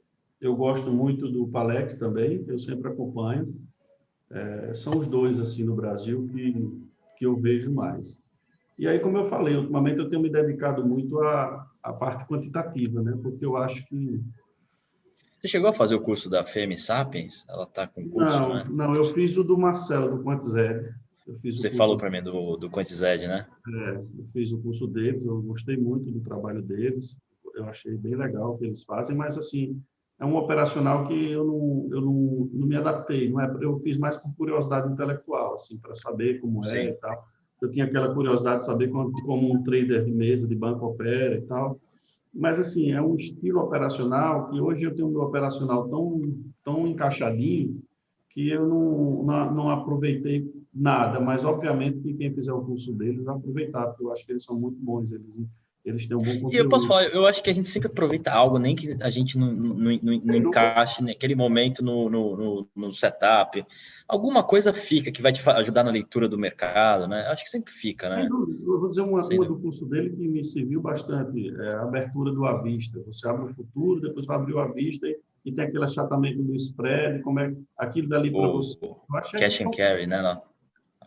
[0.45, 3.55] eu gosto muito do Palex também, eu sempre acompanho.
[4.29, 6.53] É, são os dois, assim, no Brasil que,
[7.17, 8.21] que eu vejo mais.
[8.77, 13.01] E aí, como eu falei, ultimamente eu tenho me dedicado muito à, à parte quantitativa,
[13.01, 13.17] né?
[13.21, 14.21] Porque eu acho que...
[15.39, 17.45] Você chegou a fazer o curso da Femi Sapiens?
[17.47, 18.65] Ela está com curso, não, né?
[18.69, 20.93] Não, eu fiz o do Marcelo, do Quantized.
[21.43, 23.47] Você falou para mim do, do Quantized, né?
[23.67, 27.17] É, eu fiz o curso deles, eu gostei muito do trabalho deles,
[27.55, 29.81] eu achei bem legal o que eles fazem, mas assim,
[30.19, 33.97] é um operacional que eu não, eu não, não me adaptei, não é, eu fiz
[33.97, 36.89] mais por curiosidade intelectual, assim, para saber como é Sim.
[36.89, 37.25] e tal.
[37.61, 41.35] Eu tinha aquela curiosidade de saber como, como um trader de mesa de banco opera
[41.35, 41.79] e tal.
[42.33, 46.19] Mas, assim, é um estilo operacional que hoje eu tenho um meu operacional tão,
[46.63, 47.81] tão encaixadinho
[48.29, 51.19] que eu não, não, não aproveitei nada.
[51.21, 54.43] Mas, obviamente, que quem fizer o curso deles vai aproveitar, porque eu acho que eles
[54.43, 55.13] são muito bons.
[55.13, 55.25] Eles
[55.85, 56.53] eles têm um bom conteúdo.
[56.53, 59.09] E eu posso falar, eu acho que a gente sempre aproveita algo, nem que a
[59.11, 63.63] gente não, não, não, não encaixe naquele momento no, no, no, setup.
[64.07, 67.27] Alguma coisa fica que vai te ajudar na leitura do mercado, né?
[67.27, 68.27] Acho que sempre fica, né?
[68.27, 72.31] Eu vou dizer uma, uma do curso dele que me serviu bastante, é a abertura
[72.31, 72.99] do avista.
[73.05, 76.55] Você abre o futuro, depois vai abrir o avista e, e tem aquele achatamento do
[76.55, 78.79] spread, como é aquilo dali para você.
[79.37, 80.19] Cash and carry, né?
[80.19, 80.41] Não.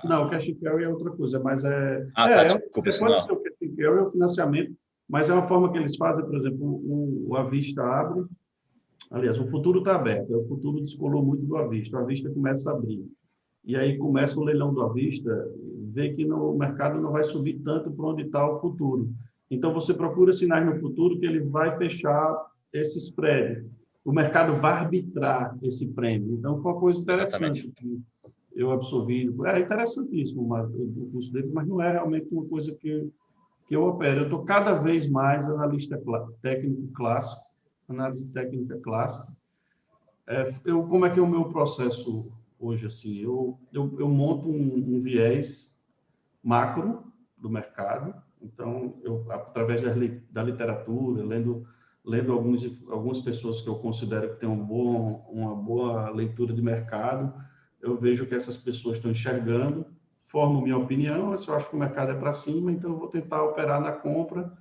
[0.05, 2.07] Não, o cash and carry é outra coisa, mas é.
[2.15, 4.77] Ah, é, tá, é desculpa, é, pode ser o carry é o financiamento,
[5.09, 8.25] mas é uma forma que eles fazem, por exemplo, o, o Avista abre,
[9.11, 12.75] aliás, o futuro está aberto, o futuro descolou muito do Avista, o Avista começa a
[12.75, 13.07] abrir.
[13.65, 15.51] E aí começa o leilão do Avista,
[15.93, 19.11] vê que no, o mercado não vai subir tanto para onde está o futuro.
[19.51, 23.67] Então, você procura sinais no futuro que ele vai fechar esse spread.
[24.05, 26.35] O mercado vai arbitrar esse prêmio.
[26.35, 27.61] Então, foi uma coisa interessante.
[27.61, 28.03] Exatamente
[28.59, 29.33] eu absorvi.
[29.47, 33.09] É interessantíssimo o curso deles, mas não é realmente uma coisa que,
[33.69, 34.21] que eu opero.
[34.21, 36.01] Eu estou cada vez mais analista
[36.41, 37.43] técnico clássico,
[37.89, 39.31] análise técnica clássica.
[40.27, 42.87] É, eu, como é que é o meu processo hoje?
[42.87, 43.19] assim?
[43.19, 45.79] Eu, eu, eu monto um, um viés
[46.43, 48.15] macro do mercado.
[48.41, 51.67] Então, eu, através da, literatura, lendo
[52.05, 56.63] lendo alguns, algumas pessoas que eu considero que têm um bom, uma boa leitura de
[56.63, 57.35] mercado,
[57.83, 59.85] eu vejo que essas pessoas estão enxergando,
[60.29, 63.43] formo minha opinião, eu acho que o mercado é para cima, então eu vou tentar
[63.43, 64.53] operar na compra,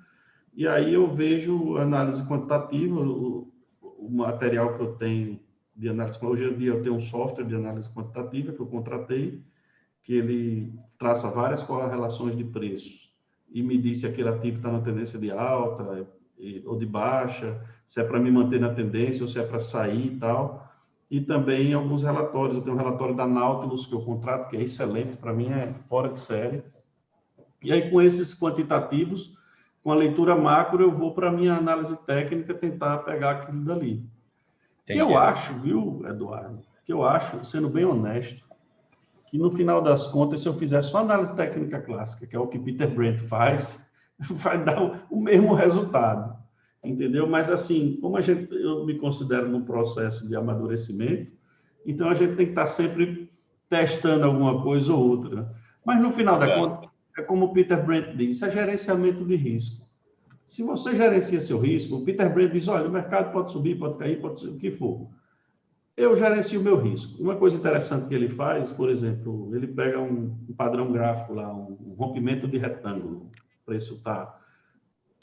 [0.53, 5.39] e aí eu vejo análise quantitativa, o, o material que eu tenho
[5.75, 9.43] de análise, hoje em dia eu tenho um software de análise quantitativa que eu contratei,
[10.03, 13.13] que ele traça várias correlações de preços.
[13.49, 16.07] E me diz se aquele ativo está na tendência de alta
[16.65, 20.13] ou de baixa, se é para me manter na tendência ou se é para sair
[20.13, 20.66] e tal
[21.09, 22.57] e também alguns relatórios.
[22.57, 25.73] Eu tenho um relatório da Nautilus que eu contrato, que é excelente, para mim é
[25.87, 26.63] fora de série.
[27.63, 29.35] E aí, com esses quantitativos,
[29.83, 34.05] com a leitura macro, eu vou para a minha análise técnica tentar pegar aquilo dali.
[34.85, 38.45] Que eu acho, viu, Eduardo, que eu acho, sendo bem honesto,
[39.27, 42.47] que no final das contas, se eu fizer só análise técnica clássica, que é o
[42.47, 43.89] que Peter Brent faz,
[44.19, 46.37] vai dar o mesmo resultado
[46.89, 47.27] entendeu?
[47.27, 51.31] Mas assim, como a gente, eu me considero num processo de amadurecimento,
[51.85, 53.29] então a gente tem que estar sempre
[53.69, 55.53] testando alguma coisa ou outra.
[55.85, 56.55] Mas no final da é.
[56.59, 59.87] conta, é como o Peter Brent diz, é gerenciamento de risco.
[60.45, 63.97] Se você gerencia seu risco, o Peter Brent diz, olha, o mercado pode subir, pode
[63.97, 65.09] cair, pode ser o que for.
[65.95, 67.21] Eu gerencio o meu risco.
[67.21, 71.51] Uma coisa interessante que ele faz, por exemplo, ele pega um, um padrão gráfico lá,
[71.51, 73.31] um, um rompimento de retângulo.
[73.61, 74.39] O preço está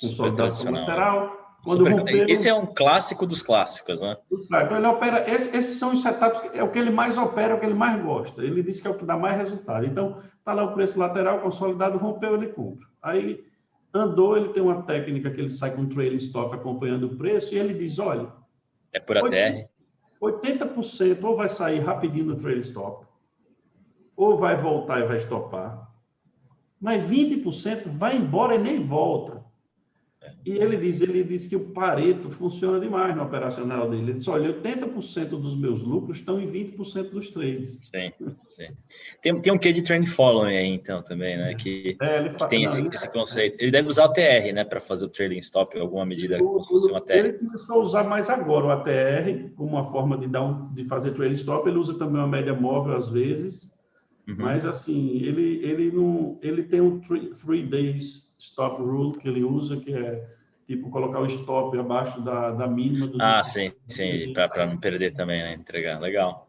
[0.01, 2.31] com consolidação lateral, quando Super...
[2.31, 4.17] Esse é um clássico dos clássicos, né?
[4.31, 5.25] Então ele opera.
[5.29, 8.03] esses são os setups, é o que ele mais opera, é o que ele mais
[8.03, 8.43] gosta.
[8.45, 9.87] Ele disse que é o que dá mais resultado.
[9.87, 12.87] Então, está lá o preço lateral, consolidado, rompeu, ele compra.
[13.03, 13.43] Aí
[13.95, 17.59] andou, ele tem uma técnica que ele sai com trailing stop acompanhando o preço e
[17.59, 18.29] ele diz: olha.
[18.93, 19.69] É por ATR?
[20.21, 23.07] 80% ou vai sair rapidinho no trailing stop,
[24.17, 25.91] ou vai voltar e vai estopar.
[26.81, 29.44] Mas 20% vai embora e nem volta.
[30.45, 34.03] E ele diz, ele diz que o Pareto funciona demais no operacional dele.
[34.03, 37.81] Ele diz, olha, 80% dos meus lucros estão em 20% dos trades.
[37.85, 38.13] Sim,
[38.49, 38.69] sim.
[39.23, 41.55] Tem, tem um quê de trend following aí, então, também, né?
[41.55, 43.57] Que, é, que tem esse, esse, conceito.
[43.59, 44.65] Ele deve usar o TR, né?
[44.65, 47.13] Para fazer o trading stop, alguma medida como se fosse ATR.
[47.13, 50.85] Ele começou a usar mais agora o ATR, como uma forma de, dar um, de
[50.85, 51.67] fazer trading stop.
[51.69, 53.73] Ele usa também uma média móvel, às vezes.
[54.29, 54.37] Uhum.
[54.39, 59.43] Mas, assim, ele, ele, não, ele tem um three, three days stop rule que ele
[59.43, 60.27] usa, que é
[60.67, 63.07] tipo colocar o stop abaixo da, da mínima.
[63.07, 65.55] Dos ah, sim, sim, para não perder também, né?
[65.55, 66.01] Entregar.
[66.01, 66.49] Legal.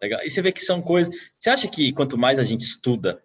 [0.00, 0.20] Legal.
[0.24, 1.14] E você vê que são coisas.
[1.32, 3.22] Você acha que quanto mais a gente estuda,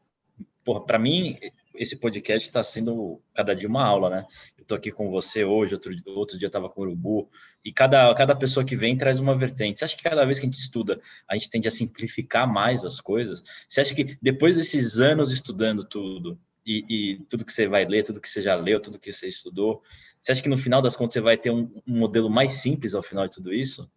[0.63, 1.37] porra, para mim,
[1.75, 4.25] esse podcast está sendo cada dia uma aula, né?
[4.57, 7.29] Eu tô aqui com você hoje, outro, outro dia eu estava com o Urubu,
[7.65, 9.79] e cada, cada pessoa que vem traz uma vertente.
[9.79, 12.85] Você acha que cada vez que a gente estuda, a gente tende a simplificar mais
[12.85, 13.43] as coisas?
[13.67, 18.03] Você acha que depois desses anos estudando tudo, e, e, tudo que você vai ler,
[18.03, 19.81] tudo que você já leu, tudo que você estudou,
[20.19, 22.95] você acha que no final das contas você vai ter um, um modelo mais simples
[22.95, 23.89] ao final de tudo isso?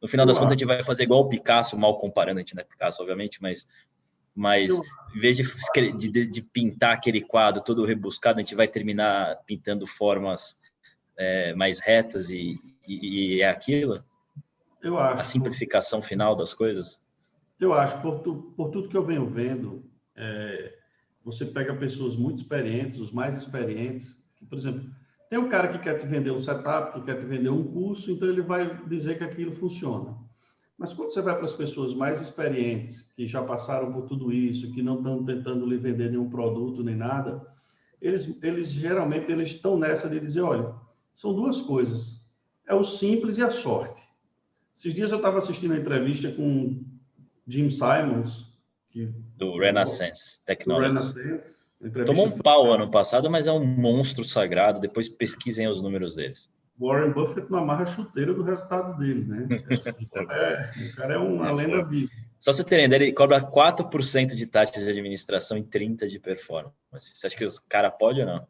[0.00, 2.54] No final das contas a gente vai fazer igual o Picasso, mal comparando, a gente
[2.54, 3.66] não é Picasso, obviamente, mas
[4.34, 4.72] mas
[5.14, 5.44] em vez de,
[5.92, 10.58] de, de, pintar aquele quadro todo rebuscado, a gente vai terminar pintando formas
[11.18, 12.58] é, mais retas e,
[12.88, 14.02] e, e, é aquilo?
[14.82, 15.20] Eu acho.
[15.20, 17.00] A simplificação por, final das coisas?
[17.60, 19.84] Eu acho, por, tu, por tudo que eu venho vendo,
[20.16, 20.78] é,
[21.24, 24.90] você pega pessoas muito experientes, os mais experientes, que, por exemplo,
[25.30, 28.10] tem um cara que quer te vender um setup, que quer te vender um curso,
[28.10, 30.14] então ele vai dizer que aquilo funciona.
[30.76, 34.72] Mas quando você vai para as pessoas mais experientes, que já passaram por tudo isso,
[34.72, 37.46] que não estão tentando lhe vender nenhum produto nem nada,
[38.00, 40.74] eles, eles geralmente eles estão nessa de dizer, olha,
[41.14, 42.26] são duas coisas,
[42.66, 44.02] é o simples e a sorte.
[44.76, 46.84] Esses dias eu estava assistindo a entrevista com
[47.46, 48.51] Jim Simons,
[49.36, 50.88] do Renaissance Technology.
[50.88, 51.72] Do Renaissance.
[52.06, 54.80] Tomou um pau ano passado, mas é um monstro sagrado.
[54.80, 56.50] Depois pesquisem os números deles.
[56.78, 59.46] Warren Buffett não amarra chuteira do resultado dele, né?
[60.30, 62.10] é, o cara é uma é, lenda viva.
[62.40, 66.72] Só você ter ideia, ele cobra 4% de taxa de administração e 30% de performance.
[66.92, 68.46] Você acha que os cara pode ou não?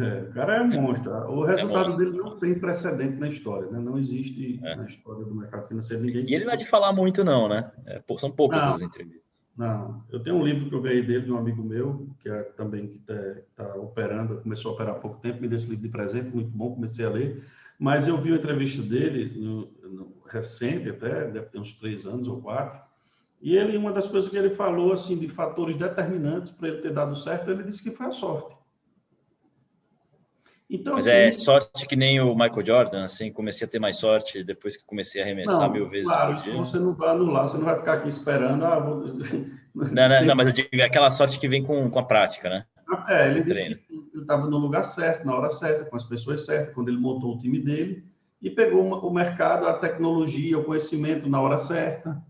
[0.00, 1.10] É, o cara é monstro.
[1.30, 3.78] O é resultado é dele não tem precedente na história, né?
[3.78, 4.76] Não existe é.
[4.76, 6.28] na história do mercado financeiro ninguém.
[6.28, 7.70] E ele não é de falar muito, não, né?
[7.86, 9.23] É, são poucas não, as entrevistas.
[9.56, 12.42] Não, eu tenho um livro que eu ganhei dele de um amigo meu, que é
[12.42, 13.14] também que está
[13.54, 16.50] tá operando, começou a operar há pouco tempo, me deu esse livro de presente, muito
[16.50, 17.44] bom, comecei a ler.
[17.78, 22.26] Mas eu vi uma entrevista dele, no, no, recente até, deve ter uns três anos
[22.26, 22.82] ou quatro,
[23.40, 26.92] e ele, uma das coisas que ele falou, assim, de fatores determinantes para ele ter
[26.92, 28.53] dado certo, ele disse que foi a sorte.
[30.68, 33.78] Então, Mas é assim, é sorte que nem o Michael Jordan, assim, comecei a ter
[33.78, 36.56] mais sorte depois que comecei a arremessar não, mil vezes claro, por dia.
[36.56, 39.04] Você não vai anular, você não vai ficar aqui esperando, ah, vou...
[39.74, 42.48] Não, não, não, mas eu digo é aquela sorte que vem com, com a prática,
[42.48, 42.64] né?
[43.08, 46.44] É, ele disse que ele estava no lugar certo, na hora certa, com as pessoas
[46.44, 48.04] certas, quando ele montou o time dele,
[48.40, 52.22] e pegou o mercado, a tecnologia, o conhecimento na hora certa.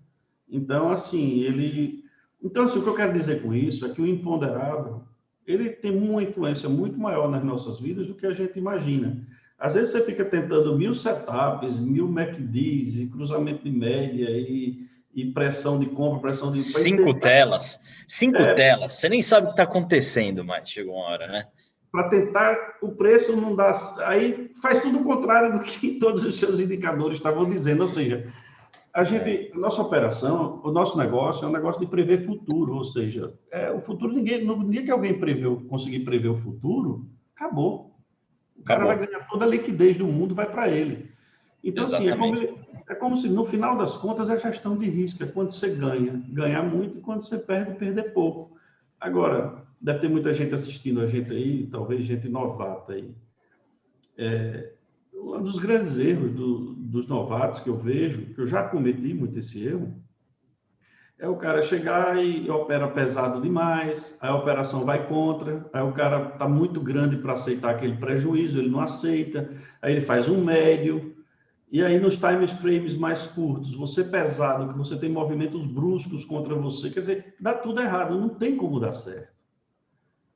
[0.49, 2.03] Então, assim, ele.
[2.43, 5.03] Então, assim, o que eu quero dizer com isso é que o imponderável
[5.47, 9.27] ele tem uma influência muito maior nas nossas vidas do que a gente imagina.
[9.59, 15.27] Às vezes você fica tentando mil setups, mil MACDs, e cruzamento de média, e, e
[15.33, 16.61] pressão de compra, pressão de...
[16.61, 17.21] Cinco tentar...
[17.21, 21.29] telas, cinco é, telas, você nem sabe o que está acontecendo, mas chegou uma hora,
[21.29, 21.47] né?
[21.93, 23.73] Para tentar, o preço não dá...
[24.07, 28.27] Aí faz tudo o contrário do que todos os seus indicadores estavam dizendo, ou seja,
[28.95, 32.85] a gente, a nossa operação, o nosso negócio é um negócio de prever futuro, ou
[32.85, 37.99] seja, é, o futuro ninguém, no dia que alguém preveu, conseguir prever o futuro, acabou.
[38.57, 38.97] O cara acabou.
[38.97, 41.11] vai ganhar toda a liquidez do mundo, vai para ele.
[41.63, 42.13] Então, Exatamente.
[42.13, 45.27] assim, é como, é como, se no final das contas é gestão de risco, é
[45.27, 48.57] quando você ganha, ganhar muito e quando você perde, perder pouco.
[49.01, 53.13] Agora, deve ter muita gente assistindo a gente aí, talvez gente novata aí.
[54.17, 54.73] É,
[55.25, 59.39] um dos grandes erros do, dos novatos que eu vejo, que eu já cometi muito
[59.39, 59.95] esse erro,
[61.19, 66.31] é o cara chegar e opera pesado demais, a operação vai contra, aí o cara
[66.33, 71.15] está muito grande para aceitar aquele prejuízo, ele não aceita, aí ele faz um médio,
[71.71, 76.55] e aí nos time frames mais curtos, você pesado, que você tem movimentos bruscos contra
[76.55, 79.34] você, quer dizer, dá tudo errado, não tem como dar certo.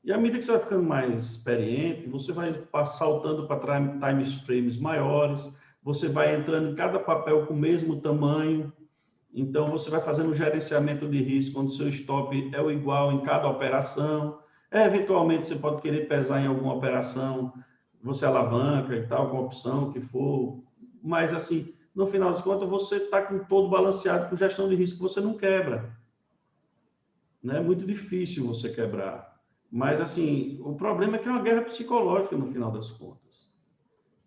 [0.08, 2.50] E à medida que você vai ficando mais experiente, você vai
[2.86, 5.46] saltando para time frames maiores,
[5.82, 8.72] você vai entrando em cada papel com o mesmo tamanho,
[9.34, 13.20] então você vai fazendo um gerenciamento de risco, onde seu stop é o igual em
[13.20, 14.38] cada operação.
[14.70, 17.52] É, eventualmente você pode querer pesar em alguma operação,
[18.02, 20.58] você alavanca e tal, com opção que for,
[21.02, 25.06] mas assim, no final das contas, você está com todo balanceado com gestão de risco,
[25.06, 25.94] você não quebra.
[27.42, 27.58] Né?
[27.58, 29.27] É muito difícil você quebrar.
[29.70, 33.50] Mas, assim, o problema é que é uma guerra psicológica no final das contas.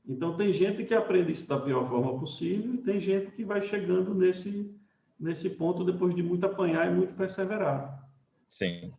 [0.07, 3.61] Então, tem gente que aprende isso da pior forma possível e tem gente que vai
[3.63, 4.75] chegando nesse,
[5.19, 8.07] nesse ponto depois de muito apanhar e muito perseverar.
[8.49, 8.91] Sim,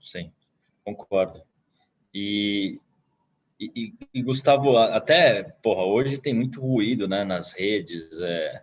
[0.00, 0.30] sim,
[0.84, 1.42] concordo.
[2.14, 2.78] E,
[3.60, 8.08] e, e, Gustavo, até, porra, hoje tem muito ruído né, nas redes.
[8.20, 8.62] É,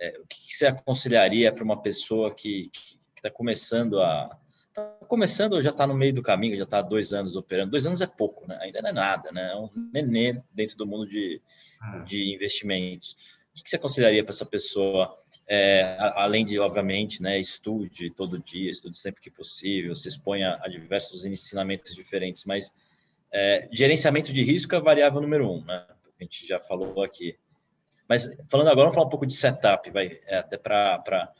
[0.00, 2.70] é, o que, você aconselharia para uma pessoa que
[3.16, 4.38] está começando a,
[4.72, 7.72] Está começando, já está no meio do caminho, já está há dois anos operando.
[7.72, 8.56] Dois anos é pouco, né?
[8.62, 9.52] Ainda não é nada, né?
[9.52, 11.42] É um nenê dentro do mundo de,
[11.78, 11.98] ah.
[11.98, 13.14] de investimentos.
[13.50, 15.14] O que você aconselharia para essa pessoa,
[15.46, 20.68] é, além de, obviamente, né, estude todo dia, estude sempre que possível, se exponha a
[20.68, 22.72] diversos ensinamentos diferentes, mas
[23.30, 25.84] é, gerenciamento de risco é a variável número um, né?
[26.18, 27.36] A gente já falou aqui.
[28.08, 31.30] Mas falando agora, vamos falar um pouco de setup, vai, é, até para.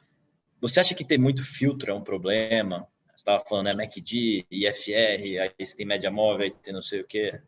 [0.60, 2.86] Você acha que ter muito filtro é um problema?
[3.12, 3.74] Você estava falando, né?
[3.74, 7.40] MACD, IFR, aí você tem média móvel, aí tem não sei o quê.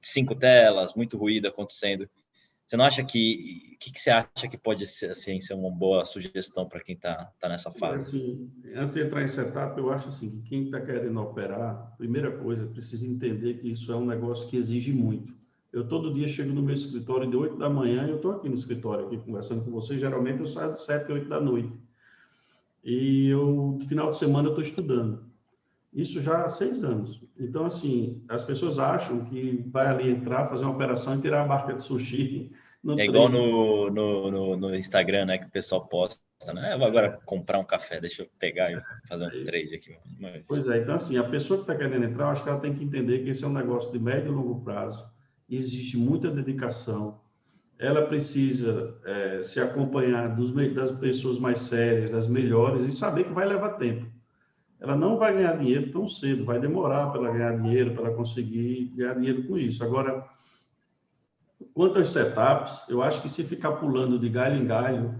[0.00, 2.08] Cinco telas, muito ruído acontecendo.
[2.66, 3.74] Você não acha que.
[3.74, 6.94] O que, que, você acha que pode ser, assim, ser uma boa sugestão para quem
[6.94, 8.16] está tá nessa fase?
[8.16, 12.30] Assim, antes de entrar em setup, eu acho assim, que quem está querendo operar, primeira
[12.30, 15.34] coisa, precisa entender que isso é um negócio que exige muito.
[15.72, 18.48] Eu todo dia chego no meu escritório de 8 da manhã e eu estou aqui
[18.48, 19.98] no escritório, aqui conversando com você.
[19.98, 21.72] Geralmente eu saio de 7, 8 da noite.
[22.84, 25.30] E eu, no final de semana, eu estou estudando.
[25.92, 27.22] Isso já há seis anos.
[27.38, 31.46] Então, assim, as pessoas acham que vai ali entrar, fazer uma operação e tirar a
[31.46, 32.50] barca de sushi.
[32.98, 36.20] é igual no, no, no, no, Instagram, né, que o pessoal posta,
[36.54, 36.72] né?
[36.72, 39.96] Eu vou agora comprar um café, deixa eu pegar e fazer um trade aqui.
[40.48, 42.74] Pois é, então, assim, a pessoa que está querendo entrar, eu acho que ela tem
[42.74, 45.12] que entender que esse é um negócio de médio e longo prazo
[45.48, 47.20] existe muita dedicação.
[47.78, 53.32] Ela precisa é, se acompanhar dos, das pessoas mais sérias, das melhores, e saber que
[53.32, 54.06] vai levar tempo.
[54.80, 58.16] Ela não vai ganhar dinheiro tão cedo, vai demorar para ela ganhar dinheiro, para ela
[58.16, 59.84] conseguir ganhar dinheiro com isso.
[59.84, 60.28] Agora,
[61.72, 65.14] quanto às setups, eu acho que se ficar pulando de galho em galho,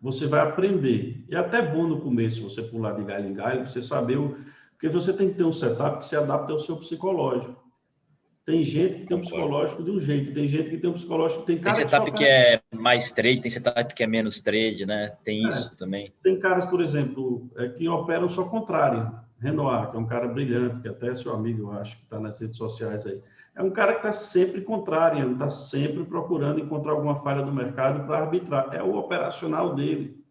[0.00, 1.24] você vai aprender.
[1.28, 4.38] É até bom no começo você pular de galho em galho, você saber o.
[4.70, 7.57] Porque você tem que ter um setup que se adapte ao seu psicológico.
[8.48, 11.42] Tem gente que tem um psicológico de um jeito, tem gente que tem um psicológico.
[11.42, 15.12] Tem, cara tem setup que, é mais trade, tem setup que é menos trade, né?
[15.22, 16.10] Tem é, isso também.
[16.22, 19.12] Tem caras, por exemplo, é, que operam só contrário.
[19.38, 22.18] Renoir, que é um cara brilhante, que até é seu amigo, eu acho, que está
[22.18, 23.22] nas redes sociais aí.
[23.54, 28.06] É um cara que está sempre contrário, está sempre procurando encontrar alguma falha do mercado
[28.06, 28.70] para arbitrar.
[28.72, 30.24] É o operacional dele.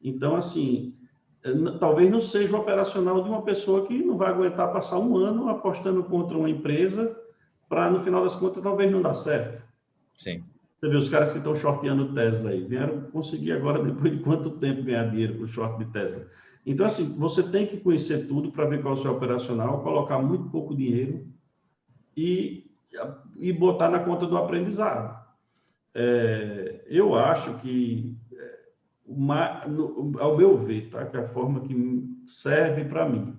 [0.00, 0.94] Então, assim,
[1.42, 1.50] é,
[1.80, 5.48] talvez não seja o operacional de uma pessoa que não vai aguentar passar um ano
[5.48, 7.25] apostando contra uma empresa
[7.68, 9.62] para no final das contas talvez não dar certo.
[10.16, 10.44] Sim.
[10.80, 14.50] Você vê os caras que estão shorteando Tesla aí, vieram conseguir agora, depois de quanto
[14.58, 16.26] tempo, ganhar dinheiro com o short de Tesla.
[16.64, 20.18] Então, assim, você tem que conhecer tudo para ver qual é o seu operacional, colocar
[20.18, 21.26] muito pouco dinheiro
[22.16, 22.70] e,
[23.36, 25.24] e botar na conta do aprendizado.
[25.94, 28.58] É, eu acho que, é,
[29.06, 33.34] uma, no, ao meu ver, tá, que é a forma que serve para mim,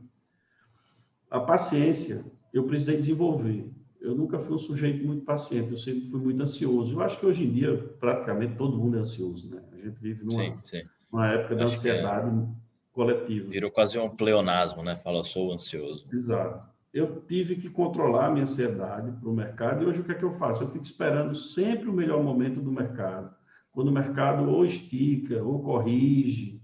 [1.29, 3.76] a paciência eu precisei desenvolver
[4.07, 6.93] eu nunca fui um sujeito muito paciente, eu sempre fui muito ansioso.
[6.93, 9.61] Eu acho que hoje em dia, praticamente, todo mundo é ansioso, né?
[9.73, 10.81] A gente vive numa, sim, sim.
[11.11, 11.65] numa época de é.
[11.65, 12.45] ansiedade é...
[12.93, 13.49] coletiva.
[13.49, 14.95] Virou quase um pleonasmo, né?
[15.03, 16.07] Fala, sou ansioso.
[16.11, 16.65] Exato.
[16.93, 20.15] Eu tive que controlar a minha ansiedade para o mercado, e hoje o que é
[20.15, 20.63] que eu faço?
[20.63, 23.35] Eu fico esperando sempre o melhor momento do mercado.
[23.73, 26.61] Quando o mercado ou estica, ou corrige,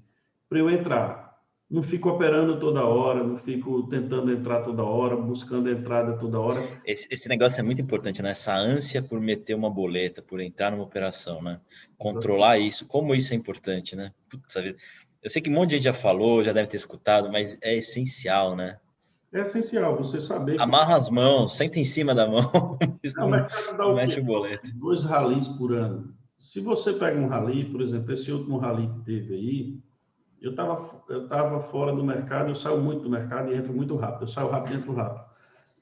[0.47, 1.32] para eu entrar
[1.69, 6.81] não fico operando toda hora, não fico tentando entrar toda hora, buscando entrada toda hora.
[6.85, 8.31] Esse, esse, negócio é muito importante, né?
[8.31, 11.59] Essa ânsia por meter uma boleta, por entrar numa operação, né?
[11.97, 12.67] Controlar Exatamente.
[12.67, 14.11] isso, como isso é importante, né?
[14.29, 14.55] Putz,
[15.23, 17.75] eu sei que um monte de gente já falou, já deve ter escutado, mas é
[17.75, 18.77] essencial, né?
[19.33, 20.61] É essencial você saber.
[20.61, 22.77] Amarra as mãos, senta em cima da mão.
[23.15, 23.47] Não, não,
[23.77, 24.71] dá o mete o boleto.
[24.75, 26.13] Dois ralis por ano.
[26.39, 29.79] Se você pega um rali, por exemplo, esse último rali que teve aí,
[30.43, 33.95] eu estava eu tava fora do mercado, eu saio muito do mercado e entro muito
[33.95, 34.23] rápido.
[34.23, 35.25] Eu saio rápido e entro rápido.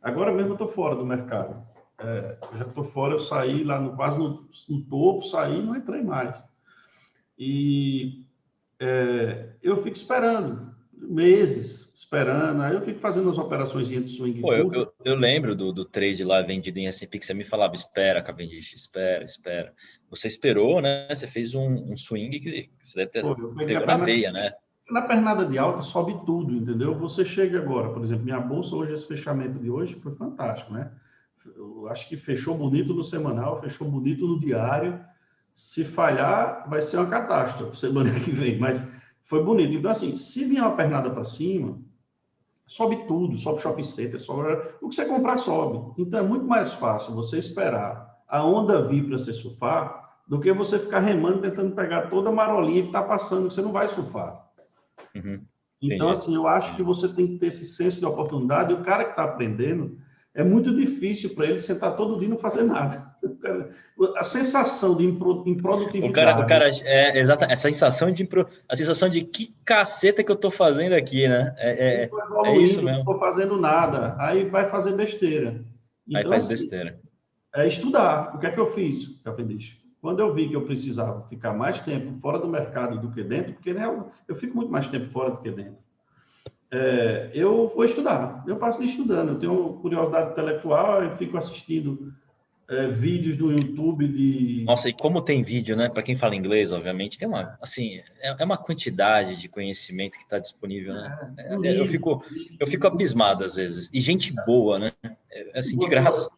[0.01, 1.65] Agora mesmo eu estou fora do mercado.
[1.97, 5.75] É, já estou fora, eu saí lá no, quase no, no topo, saí e não
[5.75, 6.43] entrei mais.
[7.37, 8.23] E
[8.79, 14.41] é, eu fico esperando meses esperando, aí eu fico fazendo as operações de swing.
[14.41, 17.43] Pô, eu, eu, eu, lembro do, do trade lá vendido em S&P que você me
[17.43, 19.73] falava, espera, Cavendish, espera, espera.
[20.09, 21.07] Você esperou, né?
[21.09, 24.51] Você fez um, um swing que você deve ter Pô, pegou na veia, né?
[24.89, 26.93] Na pernada de alta sobe tudo, entendeu?
[26.95, 30.91] Você chega agora, por exemplo, minha bolsa hoje, esse fechamento de hoje foi fantástico, né?
[31.55, 34.99] Eu acho que fechou bonito no semanal, fechou bonito no diário.
[35.55, 38.81] Se falhar, vai ser uma catástrofe semana que vem, mas
[39.23, 39.73] foi bonito.
[39.73, 41.79] Então, assim, se vier uma pernada para cima,
[42.71, 44.49] sobe tudo, sobe shopping center, sobe...
[44.81, 45.93] o que você comprar sobe.
[45.97, 50.53] Então, é muito mais fácil você esperar a onda vir para você surfar do que
[50.53, 53.89] você ficar remando, tentando pegar toda a marolinha que está passando, que você não vai
[53.89, 54.47] surfar.
[55.13, 55.41] Uhum.
[55.81, 58.71] Então, assim, eu acho que você tem que ter esse senso de oportunidade.
[58.71, 59.97] E o cara que está aprendendo,
[60.33, 63.10] é muito difícil para ele sentar todo dia e não fazer nada.
[64.17, 66.09] A sensação de improdutividade.
[66.09, 68.27] O cara, o cara é exata, a sensação de
[68.67, 71.53] a sensação de que caceta que eu estou fazendo aqui, né?
[71.57, 72.09] É, é,
[72.45, 72.91] é isso mesmo.
[72.91, 75.63] Não estou fazendo nada, aí vai fazer besteira.
[76.07, 76.99] Então, aí faz assim, besteira.
[77.53, 78.35] É estudar.
[78.35, 79.79] O que é que eu fiz, Cavendish?
[80.01, 83.53] Quando eu vi que eu precisava ficar mais tempo fora do mercado do que dentro,
[83.53, 85.77] porque né, eu, eu fico muito mais tempo fora do que dentro
[86.71, 88.43] é, eu vou estudar.
[88.47, 89.29] Eu passo de estudando.
[89.29, 92.13] Eu tenho curiosidade intelectual, eu fico assistindo
[92.71, 94.63] é, vídeos do YouTube de.
[94.65, 95.89] Nossa, e como tem vídeo, né?
[95.89, 100.23] Para quem fala inglês, obviamente, tem uma, assim, é, é uma quantidade de conhecimento que
[100.23, 101.33] está disponível, né?
[101.37, 102.23] É, é eu fico,
[102.57, 103.89] eu fico abismado às vezes.
[103.93, 104.93] E gente boa, né?
[105.29, 106.29] É, assim, de graça.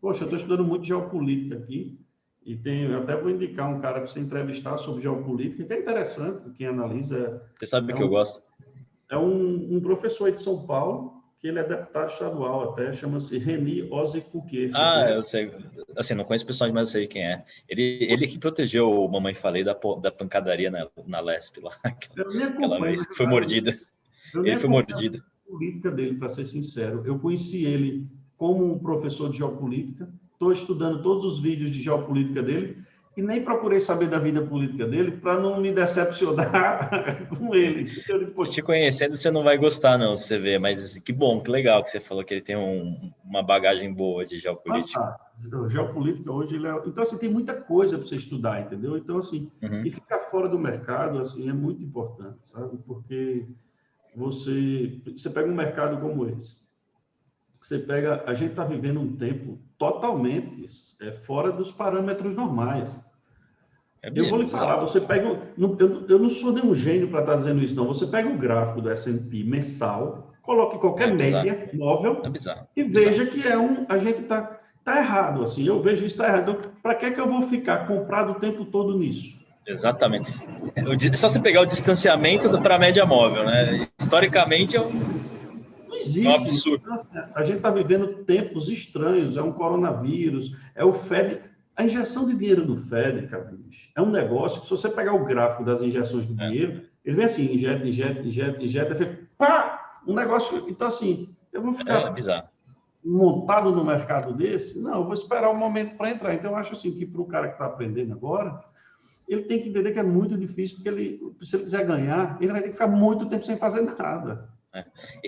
[0.00, 1.98] Poxa, eu estou estudando muito geopolítica aqui.
[2.44, 5.80] E tem, eu até vou indicar um cara para você entrevistar sobre geopolítica, que é
[5.80, 7.42] interessante, quem analisa.
[7.58, 8.40] Você sabe é que um, eu gosto.
[9.10, 11.15] É um, um professor de São Paulo,
[11.46, 14.70] que ele é deputado estadual até, chama-se Reni Ozicuque.
[14.74, 15.52] Ah, eu sei.
[15.96, 17.44] Assim, não conheço pessoalmente, mas eu sei quem é.
[17.68, 21.72] Ele, ele que protegeu o Mamãe Falei da, da pancadaria na, na Lesp lá.
[21.84, 23.78] Aquela vez que foi mordida.
[24.34, 25.22] Ele foi mordido.
[25.46, 27.04] A política dele, para ser sincero.
[27.06, 30.12] Eu conheci ele como um professor de geopolítica.
[30.32, 32.78] Estou estudando todos os vídeos de geopolítica dele
[33.16, 37.90] e nem procurei saber da vida política dele para não me decepcionar com ele.
[38.06, 38.50] Depois...
[38.50, 41.90] Te conhecendo, você não vai gostar, não, você vê, mas que bom, que legal que
[41.90, 45.00] você falou que ele tem um, uma bagagem boa de geopolítica.
[45.00, 45.68] Ah, tá.
[45.68, 46.82] Geopolítica hoje, é...
[46.86, 48.98] então assim, tem muita coisa para você estudar, entendeu?
[48.98, 49.86] Então, assim, uhum.
[49.86, 52.76] e ficar fora do mercado, assim, é muito importante, sabe?
[52.86, 53.46] Porque
[54.14, 56.58] você, você pega um mercado como esse,
[57.62, 60.66] você pega, a gente está vivendo um tempo totalmente
[61.00, 63.05] é, fora dos parâmetros normais.
[64.06, 65.36] É eu vou lhe falar, você pega.
[65.58, 67.88] Eu, eu não sou nenhum gênio para estar tá dizendo isso, não.
[67.88, 73.26] Você pega o gráfico do SP mensal, coloque qualquer é média móvel é e veja
[73.26, 73.84] que é um.
[73.88, 75.66] A gente está tá errado, assim.
[75.66, 76.52] Eu vejo isso está errado.
[76.52, 79.34] Então, para que, que eu vou ficar comprado o tempo todo nisso?
[79.66, 80.32] Exatamente.
[80.76, 83.88] É só você pegar o distanciamento para a média móvel, né?
[83.98, 84.92] Historicamente, é um,
[85.88, 86.28] não existe.
[86.28, 86.84] É um absurdo.
[87.34, 89.36] A gente está vivendo tempos estranhos.
[89.36, 91.40] É um coronavírus, é o FED.
[91.76, 93.54] A injeção de dinheiro do FED, cara,
[93.94, 96.48] é um negócio que, se você pegar o gráfico das injeções de é.
[96.48, 100.00] dinheiro, ele vem assim, injeta, injeta, injeta, injeta, e fica, pá!
[100.06, 100.64] Um negócio.
[100.68, 102.44] Então, assim, eu vou ficar é
[103.04, 104.80] montado no mercado desse?
[104.80, 106.34] Não, eu vou esperar o um momento para entrar.
[106.34, 108.64] Então, eu acho assim que para o cara que está aprendendo agora,
[109.28, 112.52] ele tem que entender que é muito difícil, porque ele, se ele quiser ganhar, ele
[112.52, 114.48] vai ter que ficar muito tempo sem fazer nada.
[114.74, 114.84] É.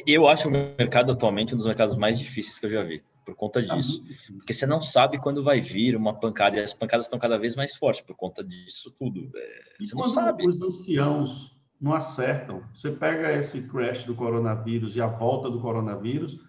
[0.07, 3.35] Eu acho o mercado atualmente um dos mercados mais difíceis que eu já vi por
[3.35, 4.03] conta tá disso.
[4.39, 7.55] Porque você não sabe quando vai vir uma pancada, e as pancadas estão cada vez
[7.55, 9.31] mais fortes por conta disso tudo.
[9.37, 10.47] É, você não sabe.
[10.47, 12.62] Os anciãos não acertam.
[12.74, 16.41] Você pega esse crash do coronavírus e a volta do coronavírus,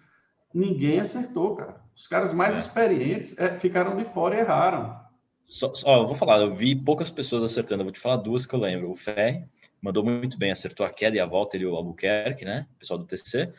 [0.54, 1.82] ninguém acertou, cara.
[1.94, 2.60] Os caras mais é.
[2.60, 4.98] experientes é, ficaram de fora e erraram.
[5.46, 7.82] Só, só, eu vou falar, eu vi poucas pessoas acertando.
[7.82, 8.90] Eu vou te falar duas que eu lembro.
[8.90, 9.44] O Ferri
[9.82, 12.66] mandou muito bem, acertou a queda e a volta, ele o Albuquerque, né?
[12.76, 13.52] O pessoal do TC.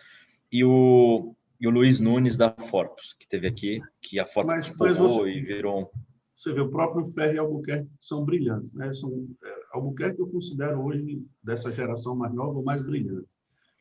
[0.51, 5.29] E o, e o Luiz Nunes da Forpus, que teve aqui, que a Forpus pulou
[5.29, 5.91] e virou
[6.35, 8.91] Você vê, o próprio Ferri e Albuquerque são brilhantes, né?
[8.93, 13.27] São, é, Albuquerque eu considero hoje, dessa geração mais nova, o mais brilhante.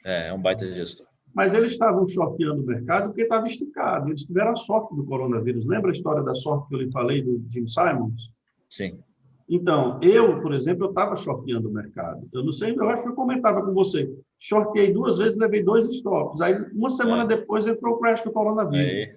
[0.04, 1.06] É, é um baita gestor.
[1.34, 4.08] Mas eles estavam shorteando o mercado porque estava esticado.
[4.08, 5.64] Eles tiveram a sorte do coronavírus.
[5.64, 8.30] Lembra a história da sorte que eu lhe falei do Jim Simons?
[8.68, 8.98] Sim.
[9.48, 12.28] Então, eu, por exemplo, eu estava shorteando o mercado.
[12.32, 14.10] Eu não sei, eu acho que eu comentava com você.
[14.40, 16.40] Shorteei duas vezes, levei dois stops.
[16.40, 17.36] Aí, uma semana é.
[17.36, 18.86] depois, entrou o crash do coronavírus.
[18.86, 19.14] Aí.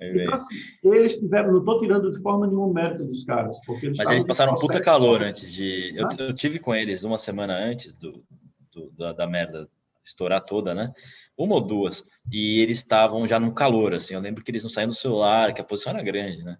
[0.00, 3.60] Aí então, assim, eles tiveram, não estou tirando de forma nenhuma o mérito dos caras.
[3.64, 5.96] Porque eles Mas eles passaram um puta calor antes de.
[5.96, 8.24] Eu, eu, tive com eles uma semana antes do,
[8.72, 9.68] do da, da, merda
[10.04, 10.92] estourar toda, né?
[11.38, 12.04] Uma ou duas.
[12.30, 14.14] E eles estavam já no calor, assim.
[14.14, 16.58] Eu lembro que eles não saíam do celular, que a posição era grande, né?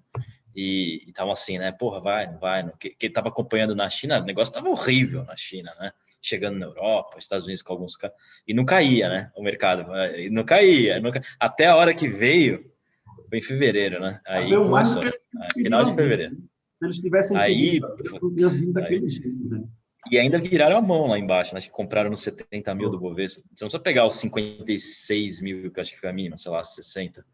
[0.55, 1.73] e estavam assim, né?
[1.73, 2.63] Porra, vai, não vai.
[2.63, 2.73] Não.
[2.77, 5.93] Que, que ele estava acompanhando na China, o negócio estava horrível na China, né?
[6.27, 8.17] Chegando na Europa, Estados Unidos com alguns caras.
[8.47, 9.31] E não caía, né?
[9.37, 9.87] O mercado.
[10.17, 11.01] E não caía.
[11.01, 12.71] Não Até a hora que veio,
[13.29, 14.21] foi em fevereiro, né?
[14.27, 15.03] Aí Veio começou.
[15.03, 16.37] Mais é, final de fevereiro.
[16.37, 17.81] Se eles tivessem aí,
[18.73, 19.65] daquele jeito, né?
[20.11, 21.61] E ainda viraram a mão lá embaixo, né?
[21.61, 23.41] Que compraram nos 70 mil do Bovespa.
[23.41, 26.53] Você não precisa pegar os 56 mil, que eu acho que foi a mínima, sei
[26.53, 27.25] lá, 60.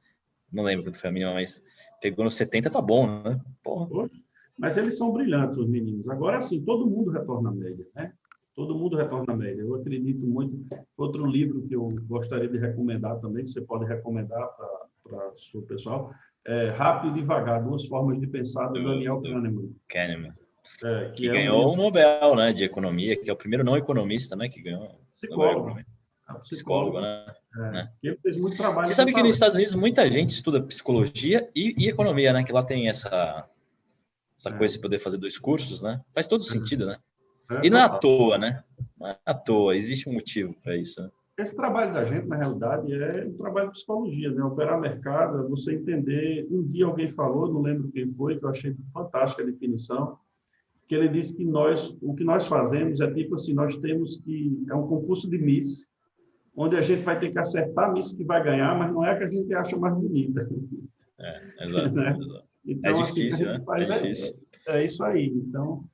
[0.53, 1.62] Não lembro quanto foi a mínima, mas
[2.01, 3.38] Pegou no 70, tá bom, né?
[3.62, 4.11] Porra.
[4.59, 6.09] Mas eles são brilhantes, os meninos.
[6.09, 8.12] Agora, sim, todo mundo retorna à média, né?
[8.61, 9.63] Todo mundo retorna à média.
[9.63, 10.55] Eu acredito muito.
[10.95, 14.51] Outro livro que eu gostaria de recomendar também, que você pode recomendar
[15.03, 16.13] para o seu pessoal,
[16.47, 19.75] é Rápido e Devagar, Duas Formas de Pensar, do, Daniel Kahneman.
[19.89, 20.35] Kahneman.
[20.85, 21.73] É, que, que é ganhou um...
[21.73, 25.01] o Nobel né, de Economia, que é o primeiro não economista né, que ganhou.
[25.15, 25.79] Psicólogo.
[25.79, 25.85] É
[26.43, 27.27] psicólogo, né?
[27.57, 27.93] É, né?
[28.03, 28.89] Ele fez muito trabalho.
[28.89, 32.45] Você sabe que nos Estados Unidos muita gente estuda psicologia e, e economia, né?
[32.45, 33.49] Que lá tem essa,
[34.39, 34.53] essa é.
[34.53, 35.99] coisa de poder fazer dois cursos, né?
[36.15, 36.99] Faz todo sentido, né?
[37.51, 38.62] É, e não é à toa, né?
[38.98, 41.03] Não é à toa, existe um motivo para isso.
[41.03, 41.11] Né?
[41.38, 44.42] Esse trabalho da gente, na realidade, é um trabalho de psicologia, né?
[44.42, 46.46] Operar mercado, é você entender.
[46.51, 50.18] Um dia alguém falou, não lembro quem foi, que eu achei fantástica a definição,
[50.86, 54.64] que ele disse que nós, o que nós fazemos é tipo assim, nós temos que
[54.68, 55.88] é um concurso de miss
[56.55, 59.12] onde a gente vai ter que acertar a miss que vai ganhar, mas não é
[59.12, 60.48] a que a gente acha mais bonita.
[61.18, 62.18] É, exato, né?
[62.20, 62.44] exato.
[62.66, 63.64] Então, é difícil, assim, né?
[63.68, 64.36] É, difícil.
[64.66, 65.26] É, é, isso aí.
[65.28, 65.84] Então,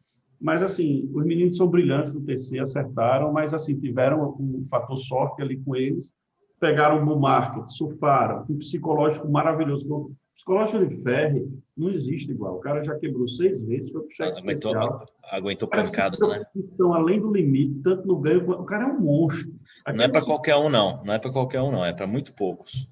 [0.40, 5.42] mas assim, os meninos são brilhantes no TC, acertaram, mas assim tiveram um fator sorte
[5.42, 6.14] ali com eles,
[6.60, 9.90] pegaram o market, surfaram, um psicológico maravilhoso.
[9.90, 12.56] O psicológico de ferro não existe igual.
[12.56, 15.06] O cara já quebrou seis vezes, foi pro cheque aguentou, especial.
[15.30, 16.44] Aguentou pancada, né?
[16.54, 19.54] Estão além do limite, tanto no ganho, o cara é um monstro.
[19.84, 21.02] Aqui não é para qualquer um, não.
[21.04, 21.84] Não é para qualquer um, não.
[21.84, 22.88] É para muito poucos.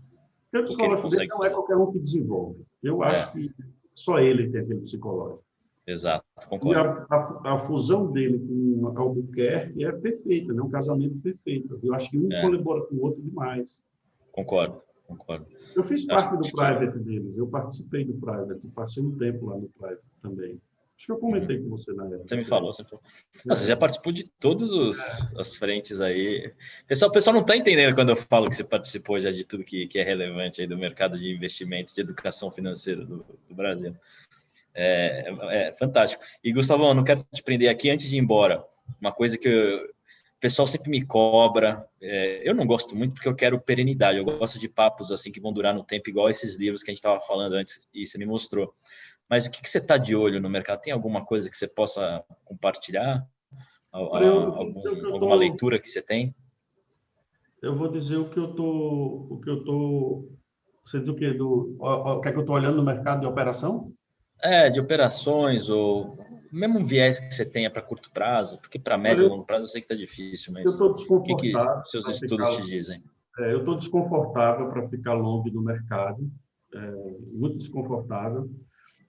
[0.54, 2.64] O psicológico dele não é qualquer um que desenvolve.
[2.82, 3.08] Eu é.
[3.08, 3.50] acho que
[3.94, 5.44] só ele tem aquele psicológico.
[5.86, 7.00] Exato, concordo.
[7.00, 10.62] E a, a, a, fusão dele com Albuquerque é perfeita, né?
[10.62, 11.78] um casamento perfeito.
[11.82, 12.40] Eu acho que um é.
[12.40, 13.82] colabora com o outro demais.
[14.32, 15.46] Concordo, concordo.
[15.76, 17.04] Eu fiz parte do private que...
[17.04, 20.58] deles, eu participei do private, passei um tempo lá no private também.
[20.96, 21.64] Acho que eu comentei uhum.
[21.64, 22.28] com você na época.
[22.28, 23.02] Você me falou, você falou.
[23.44, 23.66] Nossa, é.
[23.66, 25.40] já participou de todas é.
[25.40, 26.52] as frentes aí.
[26.84, 29.44] O pessoal, o pessoal não está entendendo quando eu falo que você participou já de
[29.44, 33.54] tudo que, que é relevante aí do mercado de investimentos, de educação financeira do, do
[33.54, 33.94] Brasil.
[34.74, 36.22] É, é, é, fantástico.
[36.42, 38.64] E, Gustavo, não quero te prender aqui antes de ir embora.
[39.00, 41.86] Uma coisa que eu, o pessoal sempre me cobra.
[42.02, 44.18] É, eu não gosto muito porque eu quero perenidade.
[44.18, 46.92] Eu gosto de papos assim que vão durar no tempo, igual esses livros que a
[46.92, 48.74] gente estava falando antes e você me mostrou.
[49.28, 50.82] Mas o que, que você está de olho no mercado?
[50.82, 53.26] Tem alguma coisa que você possa compartilhar?
[53.90, 56.34] Algum, alguma leitura que você tem?
[57.62, 60.28] Eu vou dizer o que eu tô, o que eu tô.
[60.84, 63.20] Você diz o que do, o, o que é que eu estou olhando no mercado
[63.20, 63.93] de operação?
[64.44, 66.18] É, de operações ou
[66.52, 69.64] mesmo um viés que você tenha para curto prazo, porque para médio e longo prazo
[69.64, 71.52] eu sei que está difícil, mas o que, que
[71.86, 73.02] seus estudos ficar, te dizem?
[73.38, 76.30] É, eu estou desconfortável para ficar longo no mercado,
[76.74, 76.92] é,
[77.32, 78.48] muito desconfortável.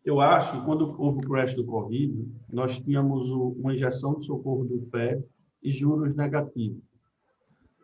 [0.04, 4.64] Eu acho que quando houve o crash do Covid, nós tínhamos uma injeção de socorro
[4.64, 5.24] do FED
[5.62, 6.82] e juros negativos.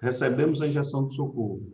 [0.02, 1.74] Recebemos a injeção de socorro.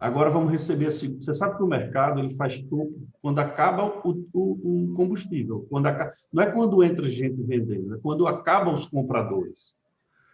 [0.00, 1.18] Agora vamos receber assim.
[1.20, 5.66] Você sabe que o mercado ele faz topo quando acaba o, o, o combustível.
[5.68, 9.74] Quando acaba, não é quando entra gente vendendo, é quando acabam os compradores.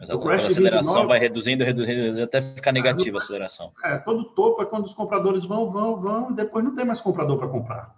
[0.09, 3.73] o crash a aceleração 29, vai reduzindo, reduzindo, até ficar negativa a aceleração.
[3.83, 7.01] É, todo topo é quando os compradores vão, vão, vão, e depois não tem mais
[7.01, 7.97] comprador para comprar.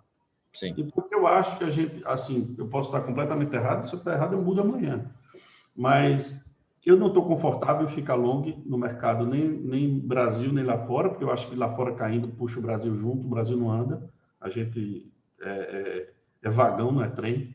[0.54, 0.72] Sim.
[0.74, 3.98] E porque eu acho que a gente, assim, eu posso estar completamente errado, se eu
[3.98, 5.04] estar errado, eu mudo amanhã.
[5.76, 6.47] Mas
[6.88, 11.10] eu não estou confortável em ficar long no mercado, nem, nem Brasil, nem lá fora,
[11.10, 14.08] porque eu acho que lá fora caindo puxa o Brasil junto, o Brasil não anda.
[14.40, 15.10] A gente
[15.40, 16.10] é, é,
[16.42, 17.54] é vagão, não é trem.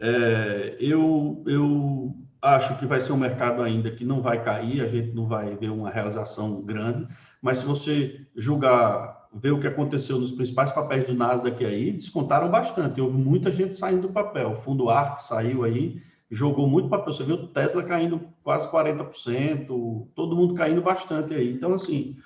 [0.00, 4.88] É, eu, eu acho que vai ser um mercado ainda que não vai cair, a
[4.88, 7.06] gente não vai ver uma realização grande,
[7.40, 12.50] mas se você julgar, ver o que aconteceu nos principais papéis do Nasdaq aí, descontaram
[12.50, 13.00] bastante.
[13.00, 14.50] Houve muita gente saindo do papel.
[14.50, 17.12] O fundo ARC saiu aí, jogou muito papel.
[17.12, 21.52] Você viu o Tesla caindo quase 40%, todo mundo caindo bastante aí.
[21.52, 22.16] Então, assim,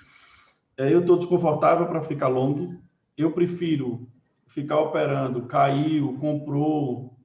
[0.77, 2.77] é, eu estou desconfortável para ficar long.
[3.17, 4.07] Eu prefiro
[4.47, 7.17] ficar operando, caiu, comprou,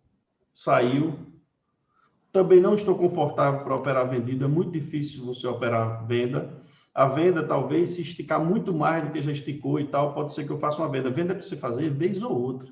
[0.54, 1.18] saiu.
[2.32, 6.62] Também não estou confortável para operar vendido, é muito difícil você operar venda.
[6.94, 10.44] A venda, talvez, se esticar muito mais do que já esticou e tal, pode ser
[10.44, 11.10] que eu faça uma venda.
[11.10, 12.68] Venda é para você fazer vez ou outra.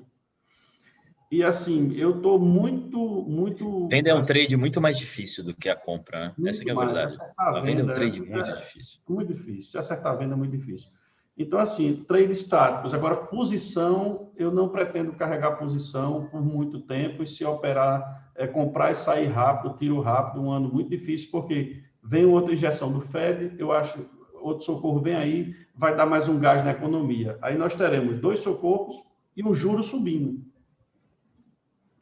[1.31, 3.87] E assim, eu estou muito, muito.
[3.87, 6.49] Venda é um trade muito mais difícil do que a compra, né?
[6.49, 7.17] Essa é a verdade.
[7.37, 8.99] A, venda, é um trade é, muito difícil.
[9.09, 9.71] Muito difícil.
[9.71, 10.89] Se acertar a venda é muito difícil.
[11.37, 12.93] Então, assim, trades estáticos.
[12.93, 18.91] Agora, posição, eu não pretendo carregar posição por muito tempo e se operar, é, comprar
[18.91, 23.55] e sair rápido, tiro rápido, um ano muito difícil, porque vem outra injeção do Fed,
[23.57, 24.05] eu acho,
[24.35, 27.37] outro socorro vem aí, vai dar mais um gás na economia.
[27.41, 29.03] Aí nós teremos dois socorros
[29.35, 30.54] e um juro subindo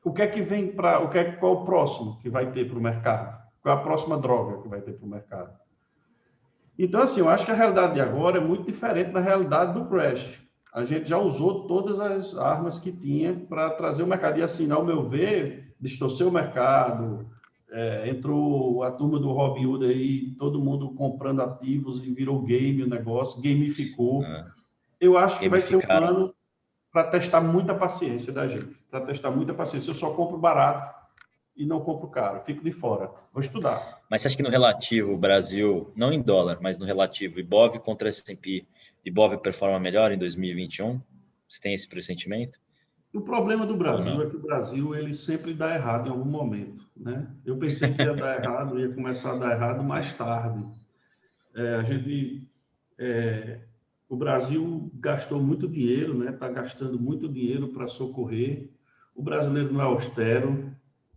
[0.04, 2.68] o que é que vem para o que é qual o próximo que vai ter
[2.68, 3.42] para o mercado?
[3.62, 5.54] Qual é a próxima droga que vai ter para o mercado?
[6.78, 9.86] Então, assim, eu acho que a realidade de agora é muito diferente da realidade do
[9.86, 10.42] crash.
[10.74, 14.40] A gente já usou todas as armas que tinha para trazer o mercado.
[14.40, 17.28] E, assim, ao meu ver, distorceu o mercado,
[17.72, 22.90] é, entrou a turma do Robinhood aí, todo mundo comprando ativos e virou game o
[22.90, 24.24] negócio, gamificou.
[24.24, 24.46] É.
[25.00, 26.34] Eu acho que vai ser um ano
[26.94, 29.90] para testar muita paciência da gente, para testar muita paciência.
[29.90, 30.94] Eu só compro barato
[31.58, 33.10] e não compro caro, fico de fora.
[33.34, 34.02] Vou estudar.
[34.10, 37.80] Mas você acha que no relativo, o Brasil, não em dólar, mas no relativo, Ibov
[37.80, 38.66] contra S&P,
[39.04, 41.02] Ibov performa melhor em 2021?
[41.48, 42.60] Você tem esse pressentimento?
[43.12, 46.88] O problema do Brasil é que o Brasil ele sempre dá errado em algum momento,
[46.96, 47.28] né?
[47.46, 50.64] Eu pensei que ia dar errado, ia começar a dar errado mais tarde.
[51.56, 52.48] É, a gente
[52.98, 53.60] é,
[54.14, 56.30] o Brasil gastou muito dinheiro, né?
[56.30, 58.70] Está gastando muito dinheiro para socorrer.
[59.16, 60.72] O brasileiro não é austero.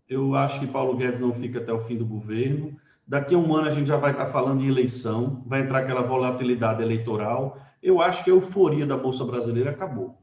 [0.08, 2.74] Eu acho que Paulo Guedes não fica até o fim do governo.
[3.06, 5.80] Daqui a um ano a gente já vai estar tá falando em eleição, vai entrar
[5.80, 7.60] aquela volatilidade eleitoral.
[7.82, 10.16] Eu acho que a euforia da Bolsa Brasileira acabou.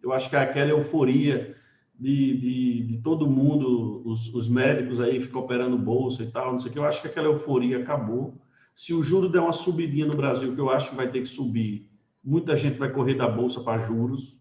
[0.00, 1.56] Eu acho que aquela euforia
[1.98, 6.60] de, de, de todo mundo, os, os, médicos aí ficam operando bolsa e tal, não
[6.60, 8.40] sei o que, eu acho que aquela euforia acabou.
[8.72, 11.26] Se o juro der uma subidinha no Brasil, que eu acho que vai ter que
[11.26, 11.92] subir,
[12.24, 14.34] muita gente vai correr da bolsa para juros.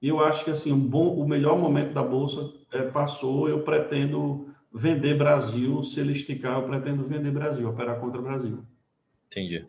[0.00, 3.48] Eu acho que assim, um bom, o melhor momento da bolsa é, passou.
[3.48, 8.62] Eu pretendo vender Brasil, se ele esticar, eu pretendo vender Brasil, operar contra o Brasil.
[9.26, 9.66] Entendi.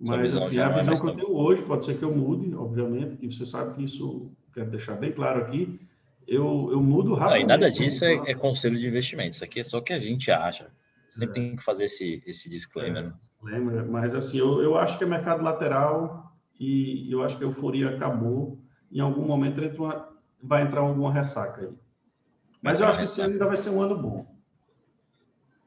[0.00, 3.30] Mas assim, a visão que eu tenho hoje, pode ser que eu mude, obviamente, que
[3.30, 5.78] você sabe que isso, quero deixar bem claro aqui,
[6.26, 7.46] eu, eu mudo rápido.
[7.46, 10.30] nada disso é, é, conselho de investimento, isso aqui é só o que a gente
[10.30, 10.70] acha.
[11.12, 11.32] Sempre é.
[11.32, 13.04] tem que fazer esse, esse disclaimer.
[13.04, 13.88] É, disclaimer.
[13.88, 16.31] Mas assim, eu, eu acho que é mercado lateral
[16.62, 18.58] e eu acho que a euforia acabou.
[18.90, 20.08] Em algum momento entra uma,
[20.42, 21.68] vai entrar alguma ressaca aí.
[22.62, 24.32] Mas eu acho que esse ano ainda vai ser um ano bom.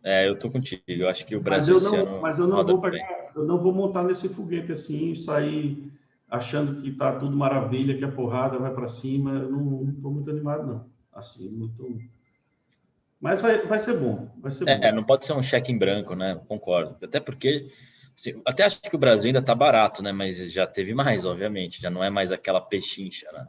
[0.04, 0.84] É, eu tô contigo.
[0.88, 1.74] Eu acho que o Brasil.
[1.74, 5.16] Mas eu não, mas eu não vou pegar, eu não vou montar nesse foguete assim,
[5.16, 5.91] sair
[6.30, 9.32] achando que tá tudo maravilha, que a porrada vai para cima.
[9.32, 10.86] Eu não estou muito animado, não.
[11.12, 12.00] Assim, muito.
[13.20, 14.30] Mas vai, vai ser bom.
[14.38, 14.98] Vai ser é, bom.
[14.98, 16.39] não pode ser um cheque em branco, né?
[16.48, 17.04] Concordo.
[17.04, 17.72] Até porque.
[18.18, 20.11] Assim, até acho que o Brasil ainda tá barato, né?
[20.11, 21.82] Mas já teve mais, obviamente.
[21.82, 23.45] Já não é mais aquela pechincha, né?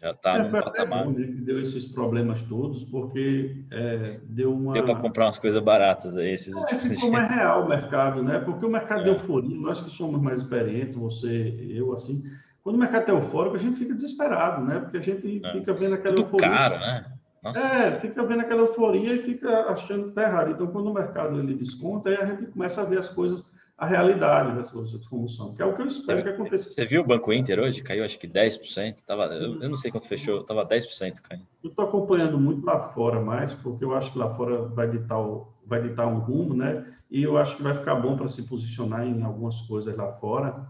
[0.00, 1.04] Já está é, no patamar.
[1.04, 4.72] Bom, né, que deu esses problemas todos, porque é, deu uma.
[4.72, 6.32] Deu para comprar umas coisas baratas aí.
[6.32, 6.54] Esses...
[6.56, 8.38] É, ficou mais real o mercado, né?
[8.38, 9.04] Porque o mercado é.
[9.04, 12.22] de euforia, nós que somos mais experientes, você, eu, assim.
[12.62, 14.80] Quando o mercado é eufórico, a gente fica desesperado, né?
[14.80, 15.52] Porque a gente é.
[15.52, 16.48] fica vendo aquela Tudo euforia.
[16.48, 17.06] caro, né?
[17.42, 17.58] Nossa.
[17.58, 20.50] É, fica vendo aquela euforia e fica achando que está errado.
[20.50, 23.49] Então, quando o mercado ele desconta, aí a gente começa a ver as coisas
[23.80, 26.70] a realidade das coisas como são, que é o que eu espero que aconteça.
[26.70, 27.80] Você viu o Banco Inter hoje?
[27.80, 29.02] Caiu acho que 10%.
[29.06, 31.46] Tava, eu, eu não sei quanto fechou, estava 10% caindo.
[31.64, 35.18] Eu estou acompanhando muito lá fora mais, porque eu acho que lá fora vai ditar,
[35.18, 36.92] o, vai ditar um rumo, né?
[37.10, 40.68] E eu acho que vai ficar bom para se posicionar em algumas coisas lá fora.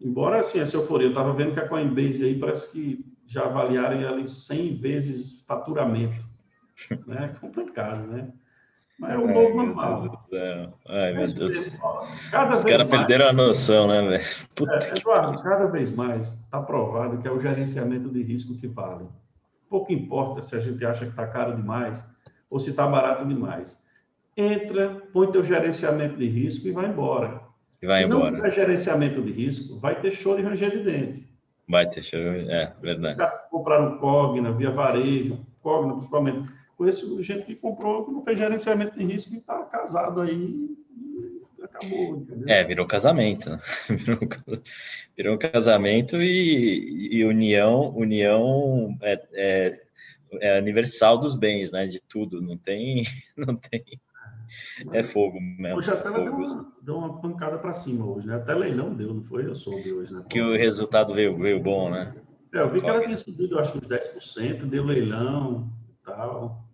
[0.00, 4.08] Embora, assim, essa euforia, eu estava vendo que a Coinbase aí parece que já avaliaram
[4.08, 6.24] ali 100 vezes faturamento.
[7.06, 7.32] Né?
[7.34, 8.30] É complicado, né?
[8.98, 10.26] Mas é o novo normal.
[10.88, 11.68] Ai, meu Deus.
[12.30, 14.72] Cada Os caras perderam a noção, né, velho?
[14.72, 19.06] É, Eduardo, cada vez mais está provado que é o gerenciamento de risco que vale.
[19.68, 22.02] Pouco importa se a gente acha que está caro demais
[22.48, 23.84] ou se está barato demais.
[24.34, 27.42] Entra, põe teu gerenciamento de risco e vai embora.
[27.82, 28.30] E vai se embora.
[28.30, 31.28] não tiver gerenciamento de risco, vai ter show de ranger de dente.
[31.68, 33.14] Vai ter show, é verdade.
[33.14, 38.38] Os caras compraram Cogna, via varejo, Cogna principalmente Conheço gente que comprou, que não fez
[38.38, 42.16] gerenciamento de risco e está casado aí e acabou.
[42.16, 42.48] Entendeu?
[42.48, 43.48] É, virou casamento.
[43.48, 43.60] Né?
[43.88, 44.18] Virou,
[45.16, 49.82] virou casamento e, e união, união é, é,
[50.40, 51.86] é, universal dos bens, né?
[51.86, 52.42] De tudo.
[52.42, 53.06] Não tem.
[53.36, 53.82] Não tem.
[54.92, 55.78] É fogo mesmo.
[55.78, 58.36] Hoje até deu uma, deu uma pancada para cima hoje, né?
[58.36, 59.44] Até leilão deu, não foi?
[59.44, 60.24] Eu soube hoje, né?
[60.28, 62.14] Que o resultado veio, veio bom, né?
[62.54, 65.68] É, eu vi que ela tinha subido, acho que uns 10%, deu leilão
[66.04, 66.65] tal.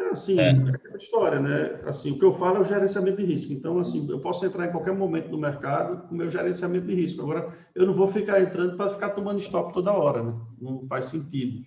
[0.00, 0.50] É assim, é.
[0.50, 1.80] é história, né?
[1.84, 3.52] Assim, o que eu falo é o gerenciamento de risco.
[3.52, 6.94] Então, assim, eu posso entrar em qualquer momento do mercado com o meu gerenciamento de
[6.94, 7.22] risco.
[7.22, 10.34] Agora, eu não vou ficar entrando para ficar tomando stop toda hora, né?
[10.60, 11.64] Não faz sentido.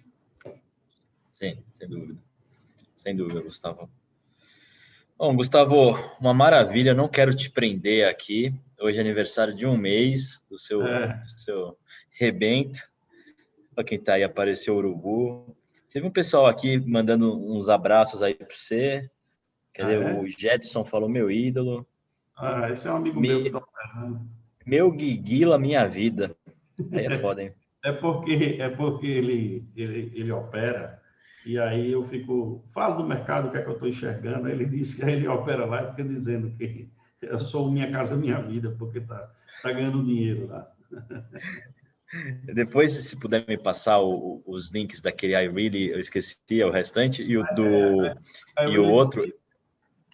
[1.36, 2.20] Sim, sem dúvida.
[2.96, 3.90] Sem dúvida, Gustavo.
[5.18, 6.94] Bom, Gustavo, uma maravilha.
[6.94, 8.54] Não quero te prender aqui.
[8.82, 11.18] Hoje é aniversário de um mês do seu, é.
[11.18, 11.78] do seu
[12.12, 12.80] rebento.
[13.76, 15.56] Para quem está aí, apareceu o Urubu.
[15.94, 19.08] Teve um pessoal aqui mandando uns abraços aí para você.
[19.72, 19.96] Cadê?
[19.96, 20.20] Ah, é?
[20.20, 21.86] O Jetson falou meu ídolo.
[22.36, 23.28] Ah, esse é um amigo Me...
[23.28, 23.62] meu que tá
[24.66, 26.36] Meu Guiguila, minha vida.
[26.92, 27.54] Aí é foda, hein?
[27.86, 31.00] É porque, é porque ele, ele, ele opera
[31.46, 34.54] e aí eu fico, falo do mercado, o que é que eu estou enxergando, aí
[34.54, 36.90] ele disse que ele opera lá e fica dizendo que
[37.22, 39.30] eu sou minha casa, minha vida, porque tá,
[39.62, 40.72] tá ganhando dinheiro lá.
[42.54, 47.24] Depois, se puder me passar o, os links daquele I Really, eu esqueci o restante,
[47.24, 48.16] e o do é,
[48.60, 49.24] é, é, e o outro,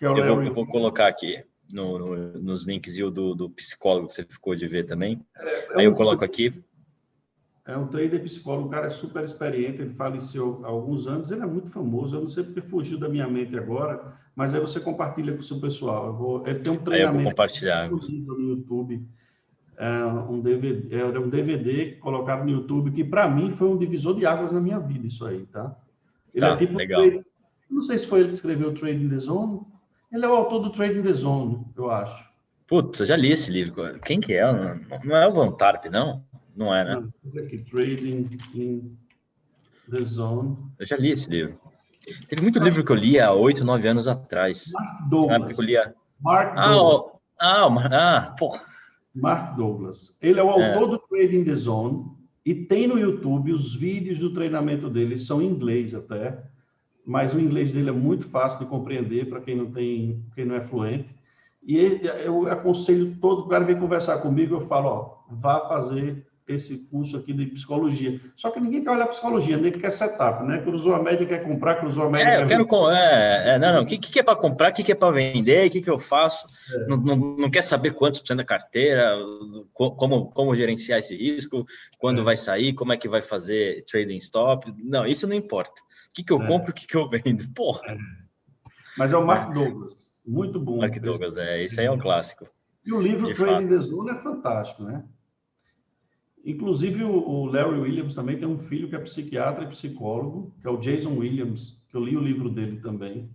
[0.02, 4.08] eu vou, eu vou, colocar aqui no, no, nos links e o do, do, psicólogo
[4.08, 5.22] que você ficou de ver também.
[5.38, 6.54] É, Aí eu coloco aqui.
[7.66, 11.44] É um trader psicólogo, o cara é super experiente, ele faleceu há alguns anos, ele
[11.44, 14.80] é muito famoso, eu não sei porque fugiu da minha mente agora, mas aí você
[14.80, 16.16] compartilha com o seu pessoal.
[16.16, 17.92] Vou, ele tem um treinamento eu vou compartilhar.
[17.92, 19.19] no YouTube é,
[20.30, 24.26] um DVD, era um DVD colocado no YouTube que para mim foi um divisor de
[24.26, 25.76] águas na minha vida isso aí, tá?
[26.34, 27.02] Ele tá, é tipo legal.
[27.70, 29.62] Não sei se foi ele que escreveu Trading the Zone.
[30.12, 32.28] Ele é o autor do Trading the Zone, eu acho.
[32.68, 34.00] Putz, eu já li esse livro.
[34.00, 34.52] Quem que é?
[34.52, 36.24] Não, não é o Van Tarp, não?
[36.56, 37.08] Não é, né?
[37.38, 38.98] Aqui, Trading in
[39.90, 40.58] the Zone.
[40.78, 41.60] Eu já li esse livro.
[42.28, 44.72] Teve muito livro que eu li há oito, nove anos atrás.
[44.74, 45.58] Mark Douglas.
[45.58, 45.96] eu lia...
[46.20, 47.14] Mark ah, Douglas.
[47.40, 48.69] ah, ah, porra.
[49.14, 50.16] Mark Douglas.
[50.22, 50.92] Ele é o autor é.
[50.92, 52.06] do Trading the Zone
[52.46, 56.44] E tem no YouTube os vídeos do treinamento dele, são em inglês até,
[57.06, 60.56] mas o inglês dele é muito fácil de compreender para quem não tem, quem não
[60.56, 61.16] é fluente.
[61.64, 61.78] E
[62.24, 67.18] eu aconselho todo o cara vir conversar comigo, eu falo, ó, vá fazer esse curso
[67.18, 68.20] aqui de psicologia.
[68.36, 70.60] Só que ninguém quer olhar psicologia, nem quer setup, né?
[70.62, 72.32] Cruzou a média, quer comprar, cruzou a média.
[72.32, 72.66] É, eu quero.
[72.66, 73.82] Com, é, é, não, não.
[73.84, 75.90] O que, que é para comprar, o que, que é para vender, o que, que
[75.90, 76.48] eu faço?
[76.74, 76.88] É.
[76.88, 79.16] Não, não, não, quer saber quantos por cento da carteira,
[79.74, 81.66] como, como gerenciar esse risco,
[81.98, 82.24] quando é.
[82.24, 84.74] vai sair, como é que vai fazer trading stop.
[84.84, 85.82] Não, isso não importa.
[85.82, 86.48] O que, que eu é.
[86.48, 87.48] compro, o que, que eu vendo.
[87.54, 87.94] Porra.
[87.94, 87.98] É.
[88.98, 90.10] Mas é o Mark Douglas.
[90.26, 90.78] Muito bom.
[90.78, 91.64] Mark Douglas, é.
[91.64, 92.48] Isso aí é um clássico.
[92.86, 95.04] E o livro Trading the Zone é fantástico, né?
[96.46, 100.70] Inclusive, o Larry Williams também tem um filho que é psiquiatra e psicólogo, que é
[100.70, 103.30] o Jason Williams, que eu li o livro dele também,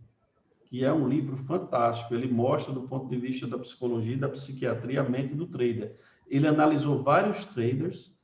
[0.67, 2.15] que é um livro fantástico.
[2.15, 5.97] Ele mostra, do ponto de vista da psicologia e da psiquiatria, a mente do trader.
[6.27, 8.15] Ele analisou vários traders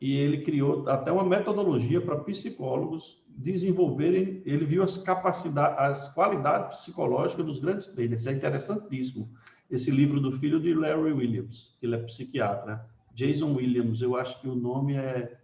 [0.00, 4.42] e ele criou até uma metodologia para psicólogos desenvolverem.
[4.44, 8.26] Ele viu as capacidades, as qualidades psicológicas dos grandes traders.
[8.26, 9.28] É interessantíssimo
[9.70, 11.76] esse livro do filho de Larry Williams.
[11.82, 12.84] Ele é psiquiatra.
[13.14, 15.38] Jason Williams, eu acho que o nome é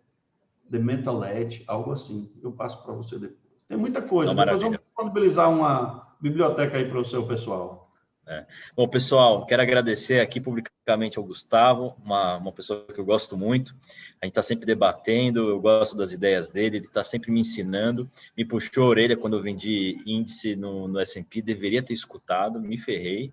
[0.70, 2.30] The Mental Edge, algo assim.
[2.42, 3.38] Eu passo para você depois.
[3.68, 4.32] Tem muita coisa.
[4.32, 7.88] Não, depois vamos disponibilizar uma biblioteca aí para o seu pessoal.
[8.26, 8.44] É.
[8.76, 13.74] Bom, pessoal, quero agradecer aqui publicamente ao Gustavo, uma, uma pessoa que eu gosto muito.
[14.20, 18.10] A gente está sempre debatendo, eu gosto das ideias dele, ele está sempre me ensinando.
[18.36, 22.76] Me puxou a orelha quando eu vendi índice no, no S&P, deveria ter escutado, me
[22.76, 23.32] ferrei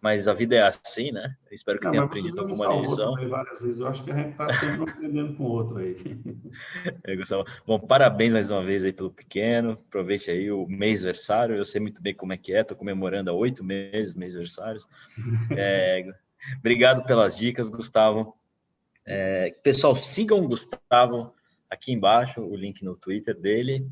[0.00, 1.34] mas a vida é assim, né?
[1.50, 3.14] Espero que Não, tenha aprendido alguma lição.
[3.28, 3.80] Várias vezes.
[3.80, 5.96] Eu acho que a gente está sempre aprendendo com outro aí.
[7.04, 7.44] É, Gustavo.
[7.66, 9.72] Bom, parabéns mais uma vez aí pelo pequeno.
[9.72, 11.56] Aproveite aí o mês versário.
[11.56, 12.60] Eu sei muito bem como é que é.
[12.60, 14.88] Estou comemorando há oito meses mês versários.
[15.56, 16.06] É,
[16.58, 18.36] obrigado pelas dicas, Gustavo.
[19.04, 21.32] É, pessoal, sigam o Gustavo
[21.70, 23.88] aqui embaixo, o link no Twitter dele.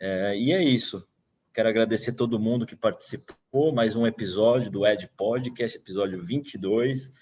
[0.00, 1.06] É, e é isso.
[1.52, 3.74] Quero agradecer todo mundo que participou.
[3.74, 7.12] Mais um episódio do Ed Podcast, episódio 22.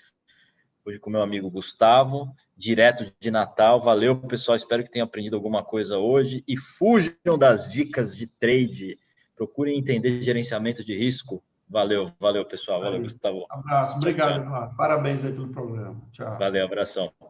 [0.84, 3.80] Hoje com meu amigo Gustavo, direto de Natal.
[3.82, 4.54] Valeu, pessoal.
[4.54, 6.44] Espero que tenham aprendido alguma coisa hoje.
[6.46, 8.96] E fujam das dicas de trade.
[9.34, 11.42] Procurem entender gerenciamento de risco.
[11.68, 12.80] Valeu, valeu, pessoal.
[12.80, 13.46] Valeu, Gustavo.
[13.50, 13.96] Abraço.
[13.96, 14.74] Obrigado, tchau, tchau.
[14.76, 16.00] Parabéns aí pelo programa.
[16.12, 16.38] Tchau.
[16.38, 17.12] Valeu, abração.